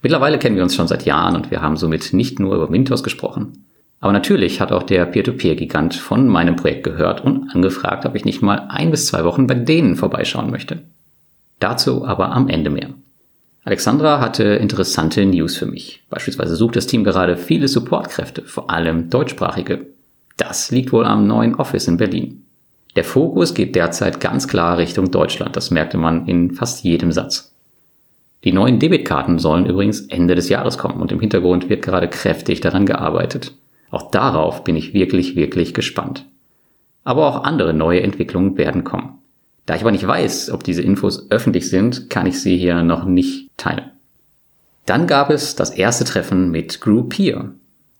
Mittlerweile 0.00 0.38
kennen 0.38 0.54
wir 0.54 0.62
uns 0.62 0.76
schon 0.76 0.86
seit 0.86 1.04
Jahren 1.04 1.34
und 1.34 1.50
wir 1.50 1.62
haben 1.62 1.76
somit 1.76 2.12
nicht 2.12 2.38
nur 2.38 2.54
über 2.54 2.70
Mintos 2.70 3.02
gesprochen. 3.02 3.64
Aber 3.98 4.12
natürlich 4.12 4.60
hat 4.60 4.70
auch 4.70 4.84
der 4.84 5.04
Peer-to-Peer-Gigant 5.06 5.96
von 5.96 6.28
meinem 6.28 6.54
Projekt 6.54 6.84
gehört 6.84 7.24
und 7.24 7.52
angefragt, 7.52 8.06
ob 8.06 8.14
ich 8.14 8.24
nicht 8.24 8.40
mal 8.40 8.66
ein 8.68 8.92
bis 8.92 9.06
zwei 9.08 9.24
Wochen 9.24 9.48
bei 9.48 9.54
denen 9.54 9.96
vorbeischauen 9.96 10.52
möchte. 10.52 10.84
Dazu 11.62 12.04
aber 12.04 12.32
am 12.32 12.48
Ende 12.48 12.70
mehr. 12.70 12.88
Alexandra 13.62 14.18
hatte 14.18 14.42
interessante 14.42 15.24
News 15.24 15.56
für 15.56 15.66
mich. 15.66 16.02
Beispielsweise 16.10 16.56
sucht 16.56 16.74
das 16.74 16.88
Team 16.88 17.04
gerade 17.04 17.36
viele 17.36 17.68
Supportkräfte, 17.68 18.42
vor 18.42 18.68
allem 18.68 19.10
deutschsprachige. 19.10 19.86
Das 20.36 20.72
liegt 20.72 20.92
wohl 20.92 21.04
am 21.04 21.28
neuen 21.28 21.54
Office 21.54 21.86
in 21.86 21.98
Berlin. 21.98 22.42
Der 22.96 23.04
Fokus 23.04 23.54
geht 23.54 23.76
derzeit 23.76 24.18
ganz 24.18 24.48
klar 24.48 24.78
Richtung 24.78 25.12
Deutschland, 25.12 25.54
das 25.54 25.70
merkte 25.70 25.98
man 25.98 26.26
in 26.26 26.50
fast 26.50 26.82
jedem 26.82 27.12
Satz. 27.12 27.54
Die 28.42 28.52
neuen 28.52 28.80
Debitkarten 28.80 29.38
sollen 29.38 29.66
übrigens 29.66 30.00
Ende 30.00 30.34
des 30.34 30.48
Jahres 30.48 30.78
kommen 30.78 31.00
und 31.00 31.12
im 31.12 31.20
Hintergrund 31.20 31.68
wird 31.68 31.82
gerade 31.82 32.08
kräftig 32.08 32.60
daran 32.60 32.86
gearbeitet. 32.86 33.52
Auch 33.92 34.10
darauf 34.10 34.64
bin 34.64 34.74
ich 34.74 34.94
wirklich, 34.94 35.36
wirklich 35.36 35.74
gespannt. 35.74 36.26
Aber 37.04 37.28
auch 37.28 37.44
andere 37.44 37.72
neue 37.72 38.02
Entwicklungen 38.02 38.58
werden 38.58 38.82
kommen. 38.82 39.21
Da 39.66 39.76
ich 39.76 39.82
aber 39.82 39.92
nicht 39.92 40.06
weiß, 40.06 40.50
ob 40.50 40.64
diese 40.64 40.82
Infos 40.82 41.30
öffentlich 41.30 41.68
sind, 41.70 42.10
kann 42.10 42.26
ich 42.26 42.40
sie 42.40 42.56
hier 42.56 42.82
noch 42.82 43.04
nicht 43.04 43.50
teilen. 43.56 43.90
Dann 44.86 45.06
gab 45.06 45.30
es 45.30 45.54
das 45.54 45.70
erste 45.70 46.04
Treffen 46.04 46.50
mit 46.50 46.80
Groupier, 46.80 47.52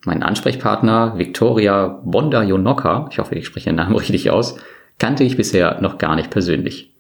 mein 0.05 0.25
Ansprechpartner 0.25 1.17
Victoria 1.17 2.01
Bonda-Jonoka, 2.05 3.09
ich 3.11 3.19
hoffe, 3.19 3.37
ich 3.37 3.47
spreche 3.47 3.71
den 3.71 3.77
Namen 3.77 3.95
richtig 3.97 4.31
aus, 4.31 4.57
kannte 4.99 5.25
ich 5.25 5.37
bisher 5.37 5.81
noch 5.81 5.99
gar 5.99 6.17
nicht 6.17 6.31
persönlich. 6.31 6.93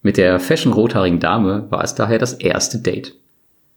Mit 0.00 0.16
der 0.16 0.40
fashion 0.40 0.72
rothaarigen 0.72 1.20
Dame 1.20 1.66
war 1.70 1.82
es 1.82 1.94
daher 1.94 2.18
das 2.18 2.34
erste 2.34 2.78
Date. 2.78 3.14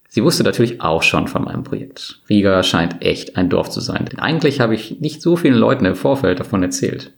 Sie 0.07 0.23
wusste 0.23 0.43
natürlich 0.43 0.81
auch 0.81 1.03
schon 1.03 1.27
von 1.27 1.43
meinem 1.43 1.63
Projekt. 1.63 2.21
Riga 2.29 2.63
scheint 2.63 3.01
echt 3.01 3.37
ein 3.37 3.49
Dorf 3.49 3.69
zu 3.69 3.79
sein, 3.79 4.05
denn 4.11 4.19
eigentlich 4.19 4.59
habe 4.59 4.75
ich 4.75 4.99
nicht 4.99 5.21
so 5.21 5.35
vielen 5.35 5.55
Leuten 5.55 5.85
im 5.85 5.95
Vorfeld 5.95 6.39
davon 6.39 6.63
erzählt. 6.63 7.13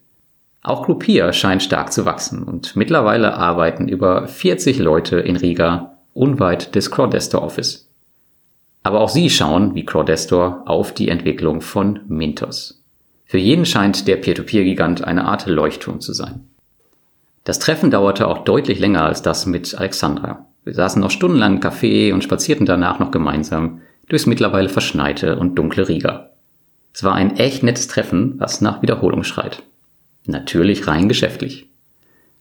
Auch 0.63 0.85
Groupier 0.85 1.33
scheint 1.33 1.61
stark 1.61 1.91
zu 1.91 2.05
wachsen 2.05 2.43
und 2.43 2.77
mittlerweile 2.77 3.35
arbeiten 3.35 3.89
über 3.89 4.27
40 4.27 4.79
Leute 4.79 5.19
in 5.19 5.35
Riga 5.35 5.97
unweit 6.13 6.73
des 6.73 6.89
Crowdestor 6.89 7.41
Office. 7.41 7.89
Aber 8.81 9.01
auch 9.01 9.09
sie 9.09 9.29
schauen, 9.29 9.75
wie 9.75 9.85
Crowdestor, 9.85 10.63
auf 10.65 10.93
die 10.93 11.09
Entwicklung 11.09 11.59
von 11.59 11.99
Mintos. 12.07 12.81
Für 13.25 13.37
jeden 13.37 13.65
scheint 13.65 14.07
der 14.07 14.17
Peer-to-Peer-Gigant 14.17 15.03
eine 15.03 15.25
Art 15.25 15.47
Leuchtturm 15.47 15.99
zu 15.99 16.13
sein. 16.13 16.47
Das 17.43 17.59
Treffen 17.59 17.91
dauerte 17.91 18.27
auch 18.27 18.45
deutlich 18.45 18.79
länger 18.79 19.03
als 19.03 19.21
das 19.21 19.45
mit 19.45 19.75
Alexandra. 19.75 20.45
Wir 20.63 20.73
saßen 20.73 21.01
noch 21.01 21.11
stundenlang 21.11 21.55
im 21.55 21.61
Café 21.61 22.13
und 22.13 22.23
spazierten 22.23 22.65
danach 22.65 22.99
noch 22.99 23.11
gemeinsam 23.11 23.81
durchs 24.07 24.27
mittlerweile 24.27 24.69
verschneite 24.69 25.37
und 25.37 25.55
dunkle 25.55 25.89
Riga. 25.89 26.29
Es 26.93 27.03
war 27.03 27.15
ein 27.15 27.35
echt 27.35 27.63
nettes 27.63 27.89
Treffen, 27.89 28.35
was 28.37 28.61
nach 28.61 28.81
Wiederholung 28.81 29.23
schreit. 29.23 29.63
Natürlich 30.25 30.87
rein 30.87 31.07
geschäftlich. 31.07 31.67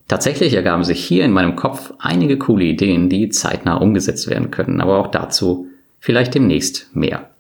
Tatsächlich 0.08 0.54
ergaben 0.54 0.84
sich 0.84 1.04
hier 1.04 1.24
in 1.24 1.32
meinem 1.32 1.56
Kopf 1.56 1.92
einige 1.98 2.38
coole 2.38 2.64
Ideen, 2.64 3.08
die 3.08 3.28
zeitnah 3.30 3.76
umgesetzt 3.76 4.28
werden 4.28 4.50
können, 4.50 4.80
aber 4.80 4.98
auch 4.98 5.06
dazu 5.08 5.68
vielleicht 6.00 6.34
demnächst 6.34 6.94
mehr. 6.94 7.30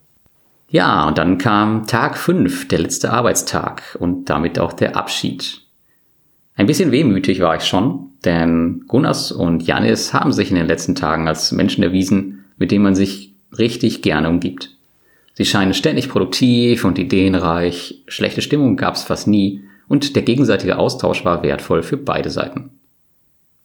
Ja, 0.70 1.06
und 1.06 1.18
dann 1.18 1.36
kam 1.36 1.86
Tag 1.86 2.16
5, 2.16 2.68
der 2.68 2.78
letzte 2.78 3.12
Arbeitstag 3.12 3.96
und 4.00 4.30
damit 4.30 4.58
auch 4.58 4.72
der 4.72 4.96
Abschied. 4.96 5.60
Ein 6.54 6.66
bisschen 6.66 6.92
wehmütig 6.92 7.40
war 7.40 7.56
ich 7.56 7.64
schon, 7.64 8.10
denn 8.24 8.84
Gunnars 8.88 9.32
und 9.32 9.66
Janis 9.66 10.14
haben 10.14 10.32
sich 10.32 10.50
in 10.50 10.56
den 10.56 10.66
letzten 10.66 10.94
Tagen 10.94 11.28
als 11.28 11.52
Menschen 11.52 11.82
erwiesen, 11.82 12.44
mit 12.56 12.70
denen 12.70 12.84
man 12.84 12.94
sich 12.94 13.34
richtig 13.58 14.00
gerne 14.00 14.30
umgibt. 14.30 14.70
Sie 15.34 15.44
scheinen 15.44 15.74
ständig 15.74 16.08
produktiv 16.08 16.84
und 16.84 16.98
ideenreich, 16.98 18.02
schlechte 18.06 18.42
Stimmung 18.42 18.76
gab 18.76 18.94
es 18.94 19.02
fast 19.02 19.28
nie 19.28 19.62
und 19.88 20.16
der 20.16 20.22
gegenseitige 20.22 20.78
Austausch 20.78 21.24
war 21.24 21.42
wertvoll 21.42 21.82
für 21.82 21.96
beide 21.96 22.30
Seiten. 22.30 22.70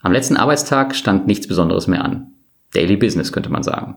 Am 0.02 0.12
letzten 0.12 0.38
Arbeitstag 0.38 0.96
stand 0.96 1.28
nichts 1.28 1.48
Besonderes 1.48 1.88
mehr 1.88 2.04
an. 2.04 2.28
Daily 2.74 2.98
Business 2.98 3.32
könnte 3.32 3.50
man 3.50 3.64
sagen. 3.64 3.96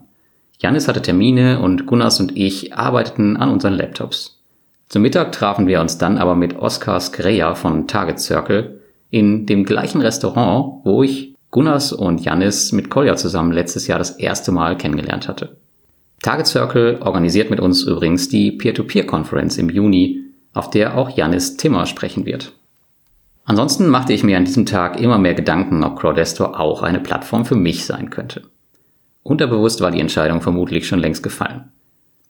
Janis 0.58 0.88
hatte 0.88 1.02
Termine 1.02 1.60
und 1.60 1.86
Gunnars 1.86 2.20
und 2.20 2.36
ich 2.36 2.74
arbeiteten 2.74 3.36
an 3.36 3.50
unseren 3.50 3.74
Laptops. 3.74 4.42
Zum 4.88 5.02
Mittag 5.02 5.32
trafen 5.32 5.66
wir 5.66 5.80
uns 5.80 5.98
dann 5.98 6.18
aber 6.18 6.34
mit 6.34 6.56
Oskar 6.56 7.00
Skreja 7.00 7.54
von 7.54 7.86
Target 7.86 8.18
Circle 8.18 8.80
in 9.10 9.46
dem 9.46 9.64
gleichen 9.64 10.00
Restaurant, 10.00 10.84
wo 10.84 11.02
ich 11.02 11.34
Gunnars 11.50 11.92
und 11.92 12.24
Janis 12.24 12.72
mit 12.72 12.90
Kolja 12.90 13.16
zusammen 13.16 13.52
letztes 13.52 13.86
Jahr 13.86 13.98
das 13.98 14.10
erste 14.10 14.52
Mal 14.52 14.76
kennengelernt 14.76 15.28
hatte. 15.28 15.56
Target 16.22 16.46
Circle 16.46 16.98
organisiert 17.00 17.50
mit 17.50 17.60
uns 17.60 17.82
übrigens 17.82 18.28
die 18.28 18.52
Peer-to-Peer-Konferenz 18.52 19.56
im 19.56 19.70
Juni, 19.70 20.19
auf 20.52 20.70
der 20.70 20.96
auch 20.96 21.10
Janis 21.10 21.56
Timmer 21.56 21.86
sprechen 21.86 22.26
wird. 22.26 22.52
Ansonsten 23.44 23.88
machte 23.88 24.12
ich 24.12 24.22
mir 24.22 24.36
an 24.36 24.44
diesem 24.44 24.66
Tag 24.66 25.00
immer 25.00 25.18
mehr 25.18 25.34
Gedanken, 25.34 25.82
ob 25.82 25.98
Crowdestor 25.98 26.58
auch 26.60 26.82
eine 26.82 27.00
Plattform 27.00 27.44
für 27.44 27.56
mich 27.56 27.84
sein 27.84 28.10
könnte. 28.10 28.42
Unterbewusst 29.22 29.80
war 29.80 29.90
die 29.90 30.00
Entscheidung 30.00 30.40
vermutlich 30.40 30.86
schon 30.86 30.98
längst 30.98 31.22
gefallen. 31.22 31.70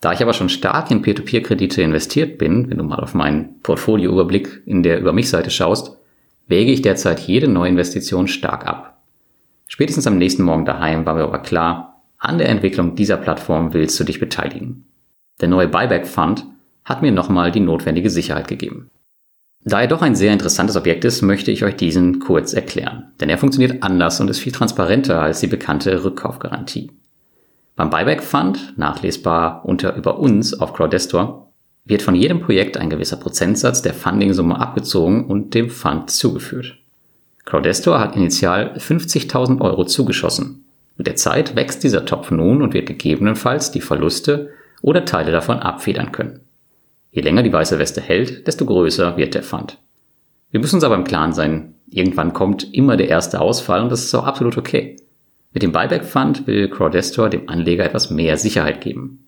Da 0.00 0.12
ich 0.12 0.22
aber 0.22 0.32
schon 0.32 0.48
stark 0.48 0.90
in 0.90 1.02
Peer-to-Peer-Kredite 1.02 1.82
investiert 1.82 2.38
bin, 2.38 2.70
wenn 2.70 2.78
du 2.78 2.84
mal 2.84 3.00
auf 3.00 3.14
meinen 3.14 3.60
Portfolioüberblick 3.62 4.62
in 4.64 4.82
der 4.82 4.98
Über 4.98 5.12
mich 5.12 5.28
Seite 5.28 5.50
schaust, 5.50 5.98
wäge 6.46 6.72
ich 6.72 6.82
derzeit 6.82 7.20
jede 7.20 7.48
Neuinvestition 7.48 8.26
stark 8.26 8.66
ab. 8.66 9.02
Spätestens 9.66 10.06
am 10.06 10.18
nächsten 10.18 10.42
Morgen 10.42 10.64
daheim 10.64 11.06
war 11.06 11.14
mir 11.14 11.24
aber 11.24 11.40
klar, 11.40 12.02
an 12.18 12.38
der 12.38 12.48
Entwicklung 12.48 12.96
dieser 12.96 13.18
Plattform 13.18 13.72
willst 13.72 14.00
du 14.00 14.04
dich 14.04 14.18
beteiligen. 14.18 14.86
Der 15.40 15.48
neue 15.48 15.68
Buyback 15.68 16.06
Fund 16.06 16.46
hat 16.84 17.02
mir 17.02 17.12
nochmal 17.12 17.50
die 17.50 17.60
notwendige 17.60 18.10
Sicherheit 18.10 18.48
gegeben. 18.48 18.90
Da 19.62 19.82
er 19.82 19.88
doch 19.88 20.00
ein 20.00 20.14
sehr 20.14 20.32
interessantes 20.32 20.76
Objekt 20.76 21.04
ist, 21.04 21.20
möchte 21.20 21.50
ich 21.50 21.64
euch 21.64 21.76
diesen 21.76 22.18
kurz 22.18 22.54
erklären. 22.54 23.12
Denn 23.20 23.28
er 23.28 23.36
funktioniert 23.36 23.82
anders 23.82 24.18
und 24.20 24.30
ist 24.30 24.38
viel 24.38 24.52
transparenter 24.52 25.20
als 25.20 25.40
die 25.40 25.46
bekannte 25.46 26.02
Rückkaufgarantie. 26.02 26.90
Beim 27.76 27.90
Buyback 27.90 28.22
Fund, 28.22 28.74
nachlesbar 28.76 29.64
unter 29.64 29.96
über 29.96 30.18
uns 30.18 30.58
auf 30.58 30.72
Crowdestor, 30.72 31.50
wird 31.84 32.02
von 32.02 32.14
jedem 32.14 32.40
Projekt 32.40 32.76
ein 32.76 32.90
gewisser 32.90 33.16
Prozentsatz 33.16 33.82
der 33.82 33.94
Funding-Summe 33.94 34.58
abgezogen 34.58 35.26
und 35.26 35.54
dem 35.54 35.70
Fund 35.70 36.10
zugeführt. 36.10 36.76
Crowdestor 37.44 37.98
hat 37.98 38.16
initial 38.16 38.76
50.000 38.78 39.60
Euro 39.60 39.84
zugeschossen. 39.84 40.64
Mit 40.96 41.06
der 41.06 41.16
Zeit 41.16 41.56
wächst 41.56 41.82
dieser 41.82 42.04
Topf 42.04 42.30
nun 42.30 42.62
und 42.62 42.74
wird 42.74 42.86
gegebenenfalls 42.86 43.70
die 43.70 43.80
Verluste 43.80 44.50
oder 44.82 45.04
Teile 45.04 45.32
davon 45.32 45.58
abfedern 45.58 46.12
können. 46.12 46.40
Je 47.10 47.22
länger 47.22 47.42
die 47.42 47.52
weiße 47.52 47.78
Weste 47.78 48.00
hält, 48.00 48.46
desto 48.46 48.64
größer 48.66 49.16
wird 49.16 49.34
der 49.34 49.42
Fund. 49.42 49.78
Wir 50.50 50.60
müssen 50.60 50.76
uns 50.76 50.84
aber 50.84 50.94
im 50.94 51.04
Klaren 51.04 51.32
sein, 51.32 51.74
irgendwann 51.88 52.32
kommt 52.32 52.72
immer 52.74 52.96
der 52.96 53.08
erste 53.08 53.40
Ausfall 53.40 53.82
und 53.82 53.90
das 53.90 54.04
ist 54.04 54.14
auch 54.14 54.24
absolut 54.24 54.56
okay. 54.56 54.96
Mit 55.52 55.62
dem 55.62 55.72
Buyback 55.72 56.04
Fund 56.04 56.46
will 56.46 56.68
Crowdestor 56.68 57.28
dem 57.28 57.48
Anleger 57.48 57.84
etwas 57.84 58.10
mehr 58.10 58.36
Sicherheit 58.36 58.80
geben. 58.80 59.26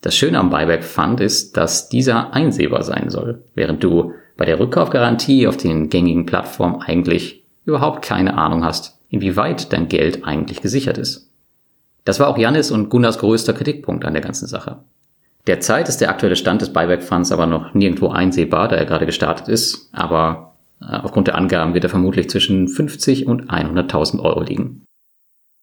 Das 0.00 0.16
Schöne 0.16 0.38
am 0.40 0.50
Buyback 0.50 0.82
Fund 0.82 1.20
ist, 1.20 1.56
dass 1.56 1.88
dieser 1.88 2.32
einsehbar 2.32 2.82
sein 2.82 3.08
soll, 3.10 3.44
während 3.54 3.84
du 3.84 4.12
bei 4.36 4.44
der 4.44 4.58
Rückkaufgarantie 4.58 5.46
auf 5.46 5.56
den 5.56 5.88
gängigen 5.88 6.26
Plattformen 6.26 6.82
eigentlich 6.82 7.44
überhaupt 7.64 8.04
keine 8.04 8.36
Ahnung 8.36 8.64
hast, 8.64 8.98
inwieweit 9.08 9.72
dein 9.72 9.86
Geld 9.86 10.24
eigentlich 10.24 10.60
gesichert 10.60 10.98
ist. 10.98 11.30
Das 12.04 12.18
war 12.18 12.26
auch 12.26 12.38
Jannis 12.38 12.72
und 12.72 12.88
Gunnars 12.88 13.18
größter 13.18 13.52
Kritikpunkt 13.52 14.04
an 14.04 14.14
der 14.14 14.22
ganzen 14.22 14.48
Sache. 14.48 14.80
Derzeit 15.46 15.88
ist 15.88 16.00
der 16.00 16.10
aktuelle 16.10 16.36
Stand 16.36 16.62
des 16.62 16.72
Buyback 16.72 17.02
Funds 17.02 17.32
aber 17.32 17.46
noch 17.46 17.74
nirgendwo 17.74 18.08
einsehbar, 18.08 18.68
da 18.68 18.76
er 18.76 18.86
gerade 18.86 19.06
gestartet 19.06 19.48
ist, 19.48 19.88
aber 19.92 20.56
äh, 20.80 20.96
aufgrund 20.96 21.26
der 21.26 21.36
Angaben 21.36 21.74
wird 21.74 21.84
er 21.84 21.90
vermutlich 21.90 22.30
zwischen 22.30 22.68
50 22.68 23.26
und 23.26 23.50
100.000 23.50 24.20
Euro 24.20 24.42
liegen. 24.42 24.84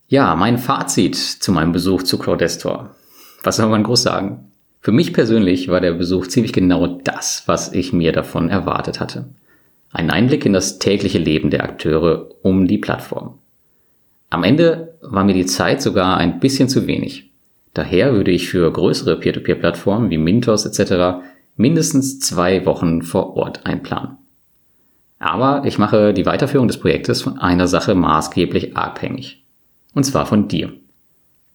Ja, 0.08 0.36
mein 0.36 0.58
Fazit 0.58 1.16
zu 1.16 1.52
meinem 1.52 1.72
Besuch 1.72 2.04
zu 2.04 2.18
Crowdestor 2.18 2.96
was 3.44 3.58
soll 3.58 3.70
man 3.70 3.84
groß 3.84 4.04
sagen? 4.04 4.52
Für 4.82 4.92
mich 4.92 5.14
persönlich 5.14 5.68
war 5.68 5.82
der 5.82 5.94
Besuch 5.94 6.28
ziemlich 6.28 6.54
genau 6.54 6.88
das, 6.88 7.44
was 7.48 7.74
ich 7.74 7.94
mir 7.94 8.12
davon 8.12 8.50
erwartet 8.50 9.00
hatte. 9.00 9.30
Ein 9.92 10.10
Einblick 10.10 10.46
in 10.46 10.54
das 10.54 10.80
tägliche 10.80 11.18
Leben 11.18 11.50
der 11.50 11.64
Akteure 11.64 12.30
um 12.42 12.68
die 12.68 12.78
Plattform. 12.78 13.40
Am 14.30 14.44
Ende 14.44 14.96
war 15.02 15.24
mir 15.24 15.34
die 15.34 15.48
Zeit 15.48 15.82
sogar 15.82 16.18
ein 16.18 16.40
bisschen 16.40 16.70
zu 16.70 16.86
wenig. 16.86 17.29
Daher 17.74 18.14
würde 18.14 18.32
ich 18.32 18.50
für 18.50 18.72
größere 18.72 19.20
Peer-to-Peer-Plattformen 19.20 20.10
wie 20.10 20.18
Mintos 20.18 20.66
etc. 20.66 21.24
mindestens 21.56 22.20
zwei 22.20 22.66
Wochen 22.66 23.02
vor 23.02 23.36
Ort 23.38 23.66
einplanen. 23.66 24.18
Aber 25.20 25.64
ich 25.66 25.78
mache 25.78 26.14
die 26.14 26.26
Weiterführung 26.26 26.68
des 26.68 26.80
Projektes 26.80 27.22
von 27.22 27.38
einer 27.38 27.68
Sache 27.68 27.94
maßgeblich 27.94 28.78
abhängig. 28.78 29.44
Und 29.94 30.06
zwar 30.06 30.26
von 30.26 30.48
dir. 30.48 30.72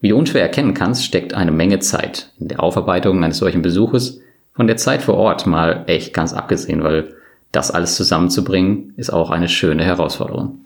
Wie 0.01 0.11
du 0.11 0.19
unschwer 0.19 0.43
erkennen 0.43 0.75
kannst, 0.75 1.05
steckt 1.05 1.33
eine 1.33 1.51
Menge 1.51 1.79
Zeit 1.79 2.31
in 2.39 2.49
der 2.49 2.63
Aufarbeitung 2.63 3.25
eines 3.25 3.39
solchen 3.39 3.63
Besuches, 3.63 4.21
von 4.53 4.67
der 4.67 4.77
Zeit 4.77 5.03
vor 5.03 5.15
Ort 5.15 5.47
mal 5.47 5.85
echt 5.87 6.13
ganz 6.13 6.33
abgesehen, 6.33 6.85
weil 6.85 7.15
das 7.53 7.71
alles 7.71 7.97
zusammenzubringen 7.97 8.93
ist 8.97 9.13
auch 9.13 9.31
eine 9.31 9.49
schöne 9.49 9.85
Herausforderung. 9.85 10.61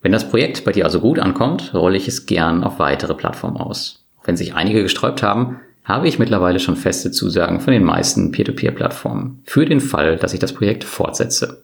Wenn 0.00 0.12
das 0.12 0.28
Projekt 0.28 0.64
bei 0.64 0.72
dir 0.72 0.84
also 0.84 1.00
gut 1.00 1.18
ankommt, 1.18 1.74
rolle 1.74 1.96
ich 1.96 2.08
es 2.08 2.26
gern 2.26 2.64
auf 2.64 2.78
weitere 2.78 3.14
Plattformen 3.14 3.58
aus. 3.58 4.01
Wenn 4.24 4.36
sich 4.36 4.54
einige 4.54 4.82
gesträubt 4.82 5.22
haben, 5.22 5.60
habe 5.84 6.06
ich 6.06 6.18
mittlerweile 6.18 6.60
schon 6.60 6.76
feste 6.76 7.10
Zusagen 7.10 7.60
von 7.60 7.72
den 7.72 7.84
meisten 7.84 8.30
Peer-to-Peer-Plattformen 8.30 9.42
für 9.44 9.64
den 9.64 9.80
Fall, 9.80 10.16
dass 10.16 10.32
ich 10.32 10.40
das 10.40 10.52
Projekt 10.52 10.84
fortsetze. 10.84 11.62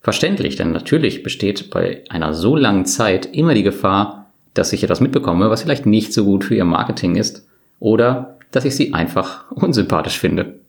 Verständlich, 0.00 0.56
denn 0.56 0.72
natürlich 0.72 1.22
besteht 1.22 1.70
bei 1.70 2.04
einer 2.10 2.34
so 2.34 2.56
langen 2.56 2.84
Zeit 2.84 3.26
immer 3.34 3.54
die 3.54 3.62
Gefahr, 3.62 4.30
dass 4.52 4.72
ich 4.72 4.84
etwas 4.84 5.00
mitbekomme, 5.00 5.50
was 5.50 5.62
vielleicht 5.62 5.86
nicht 5.86 6.12
so 6.12 6.24
gut 6.24 6.44
für 6.44 6.54
ihr 6.54 6.64
Marketing 6.64 7.16
ist 7.16 7.48
oder 7.80 8.38
dass 8.50 8.64
ich 8.64 8.76
sie 8.76 8.94
einfach 8.94 9.50
unsympathisch 9.50 10.18
finde. 10.18 10.60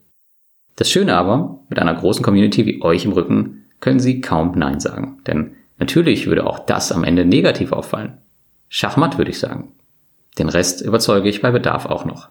Das 0.75 0.89
Schöne 0.89 1.15
aber, 1.15 1.59
mit 1.69 1.79
einer 1.79 1.93
großen 1.93 2.23
Community 2.23 2.65
wie 2.65 2.81
euch 2.81 3.05
im 3.05 3.11
Rücken 3.11 3.65
können 3.79 3.99
sie 3.99 4.21
kaum 4.21 4.57
Nein 4.57 4.79
sagen, 4.79 5.19
denn 5.27 5.51
natürlich 5.77 6.27
würde 6.27 6.47
auch 6.47 6.59
das 6.59 6.91
am 6.91 7.03
Ende 7.03 7.25
negativ 7.25 7.71
auffallen. 7.71 8.17
Schachmatt 8.69 9.17
würde 9.17 9.31
ich 9.31 9.39
sagen. 9.39 9.71
Den 10.37 10.49
Rest 10.49 10.81
überzeuge 10.81 11.29
ich 11.29 11.41
bei 11.41 11.51
Bedarf 11.51 11.85
auch 11.85 12.05
noch. 12.05 12.29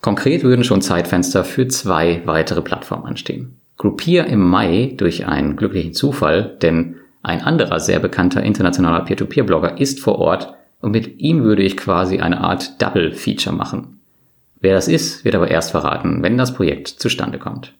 Konkret 0.00 0.42
würden 0.42 0.64
schon 0.64 0.82
Zeitfenster 0.82 1.44
für 1.44 1.68
zwei 1.68 2.22
weitere 2.26 2.62
Plattformen 2.62 3.06
anstehen. 3.06 3.58
Groupier 3.76 4.26
im 4.26 4.40
Mai 4.40 4.94
durch 4.96 5.26
einen 5.26 5.56
glücklichen 5.56 5.94
Zufall, 5.94 6.56
denn 6.62 6.96
ein 7.22 7.42
anderer 7.42 7.80
sehr 7.80 7.98
bekannter 7.98 8.42
internationaler 8.42 9.04
Peer-to-Peer-Blogger 9.04 9.80
ist 9.80 10.00
vor 10.00 10.18
Ort 10.18 10.54
und 10.80 10.92
mit 10.92 11.18
ihm 11.18 11.42
würde 11.42 11.62
ich 11.62 11.76
quasi 11.76 12.20
eine 12.20 12.40
Art 12.40 12.80
Double-Feature 12.80 13.54
machen. 13.54 14.00
Wer 14.60 14.74
das 14.74 14.88
ist, 14.88 15.24
wird 15.24 15.34
aber 15.34 15.50
erst 15.50 15.72
verraten, 15.72 16.22
wenn 16.22 16.38
das 16.38 16.54
Projekt 16.54 16.88
zustande 16.88 17.38
kommt. 17.38 17.74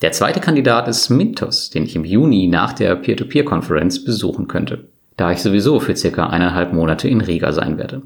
Der 0.00 0.12
zweite 0.12 0.40
Kandidat 0.40 0.88
ist 0.88 1.10
Mintos, 1.10 1.70
den 1.70 1.84
ich 1.84 1.94
im 1.94 2.04
Juni 2.04 2.48
nach 2.48 2.72
der 2.72 2.96
Peer-to-Peer-Konferenz 2.96 4.04
besuchen 4.04 4.48
könnte, 4.48 4.88
da 5.16 5.30
ich 5.30 5.40
sowieso 5.42 5.78
für 5.78 5.94
circa 5.94 6.26
eineinhalb 6.26 6.72
Monate 6.72 7.08
in 7.08 7.20
Riga 7.20 7.52
sein 7.52 7.78
werde. 7.78 8.02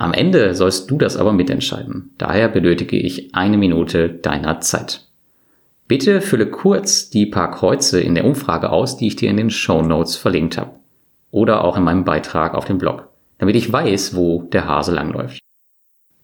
Am 0.00 0.14
Ende 0.14 0.54
sollst 0.54 0.90
du 0.90 0.96
das 0.96 1.18
aber 1.18 1.34
mitentscheiden. 1.34 2.14
Daher 2.16 2.48
benötige 2.48 2.96
ich 2.96 3.34
eine 3.34 3.58
Minute 3.58 4.08
deiner 4.08 4.58
Zeit. 4.60 5.06
Bitte 5.88 6.22
fülle 6.22 6.46
kurz 6.46 7.10
die 7.10 7.26
paar 7.26 7.50
Kreuze 7.50 8.00
in 8.00 8.14
der 8.14 8.24
Umfrage 8.24 8.70
aus, 8.70 8.96
die 8.96 9.08
ich 9.08 9.16
dir 9.16 9.28
in 9.28 9.36
den 9.36 9.50
Show 9.50 9.82
Notes 9.82 10.16
verlinkt 10.16 10.56
habe. 10.56 10.70
Oder 11.30 11.64
auch 11.64 11.76
in 11.76 11.82
meinem 11.82 12.04
Beitrag 12.04 12.54
auf 12.54 12.64
dem 12.64 12.78
Blog, 12.78 13.08
damit 13.36 13.56
ich 13.56 13.70
weiß, 13.70 14.16
wo 14.16 14.44
der 14.44 14.66
Hase 14.66 14.94
langläuft. 14.94 15.38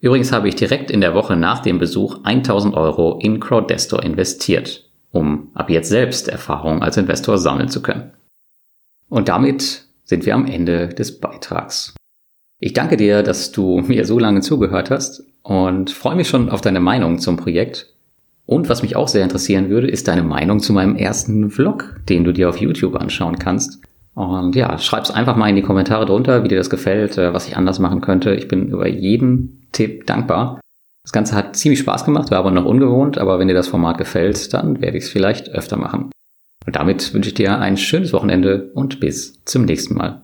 Übrigens 0.00 0.32
habe 0.32 0.48
ich 0.48 0.54
direkt 0.54 0.90
in 0.90 1.02
der 1.02 1.12
Woche 1.12 1.36
nach 1.36 1.58
dem 1.58 1.78
Besuch 1.78 2.20
1000 2.24 2.74
Euro 2.74 3.18
in 3.20 3.40
Crowdestor 3.40 4.02
investiert, 4.02 4.88
um 5.12 5.50
ab 5.52 5.68
jetzt 5.68 5.90
selbst 5.90 6.28
Erfahrung 6.28 6.82
als 6.82 6.96
Investor 6.96 7.36
sammeln 7.36 7.68
zu 7.68 7.82
können. 7.82 8.12
Und 9.10 9.28
damit 9.28 9.84
sind 10.04 10.24
wir 10.24 10.34
am 10.34 10.46
Ende 10.46 10.88
des 10.88 11.20
Beitrags. 11.20 11.94
Ich 12.58 12.72
danke 12.72 12.96
dir, 12.96 13.22
dass 13.22 13.52
du 13.52 13.80
mir 13.86 14.04
so 14.04 14.18
lange 14.18 14.40
zugehört 14.40 14.90
hast 14.90 15.22
und 15.42 15.90
freue 15.90 16.16
mich 16.16 16.28
schon 16.28 16.48
auf 16.48 16.60
deine 16.60 16.80
Meinung 16.80 17.18
zum 17.18 17.36
Projekt 17.36 17.94
und 18.46 18.68
was 18.68 18.82
mich 18.82 18.94
auch 18.94 19.08
sehr 19.08 19.24
interessieren 19.24 19.68
würde, 19.68 19.88
ist 19.88 20.06
deine 20.06 20.22
Meinung 20.22 20.60
zu 20.60 20.72
meinem 20.72 20.94
ersten 20.96 21.50
Vlog, 21.50 22.00
den 22.08 22.24
du 22.24 22.32
dir 22.32 22.48
auf 22.48 22.58
YouTube 22.58 22.94
anschauen 22.94 23.38
kannst. 23.38 23.80
Und 24.14 24.54
ja, 24.54 24.78
schreib's 24.78 25.10
einfach 25.10 25.36
mal 25.36 25.50
in 25.50 25.56
die 25.56 25.62
Kommentare 25.62 26.06
drunter, 26.06 26.42
wie 26.44 26.48
dir 26.48 26.56
das 26.56 26.70
gefällt, 26.70 27.18
äh, 27.18 27.34
was 27.34 27.48
ich 27.48 27.56
anders 27.56 27.80
machen 27.80 28.00
könnte. 28.00 28.34
Ich 28.34 28.48
bin 28.48 28.68
über 28.68 28.88
jeden 28.88 29.66
Tipp 29.72 30.06
dankbar. 30.06 30.60
Das 31.02 31.12
Ganze 31.12 31.34
hat 31.34 31.56
ziemlich 31.56 31.80
Spaß 31.80 32.04
gemacht, 32.04 32.30
war 32.30 32.38
aber 32.38 32.50
noch 32.50 32.64
ungewohnt, 32.64 33.18
aber 33.18 33.38
wenn 33.38 33.48
dir 33.48 33.54
das 33.54 33.68
Format 33.68 33.98
gefällt, 33.98 34.54
dann 34.54 34.80
werde 34.80 34.96
ich 34.96 35.04
es 35.04 35.10
vielleicht 35.10 35.50
öfter 35.50 35.76
machen. 35.76 36.10
Und 36.64 36.76
damit 36.76 37.12
wünsche 37.12 37.28
ich 37.28 37.34
dir 37.34 37.58
ein 37.58 37.76
schönes 37.76 38.12
Wochenende 38.12 38.70
und 38.74 39.00
bis 39.00 39.44
zum 39.44 39.66
nächsten 39.66 39.94
Mal. 39.94 40.22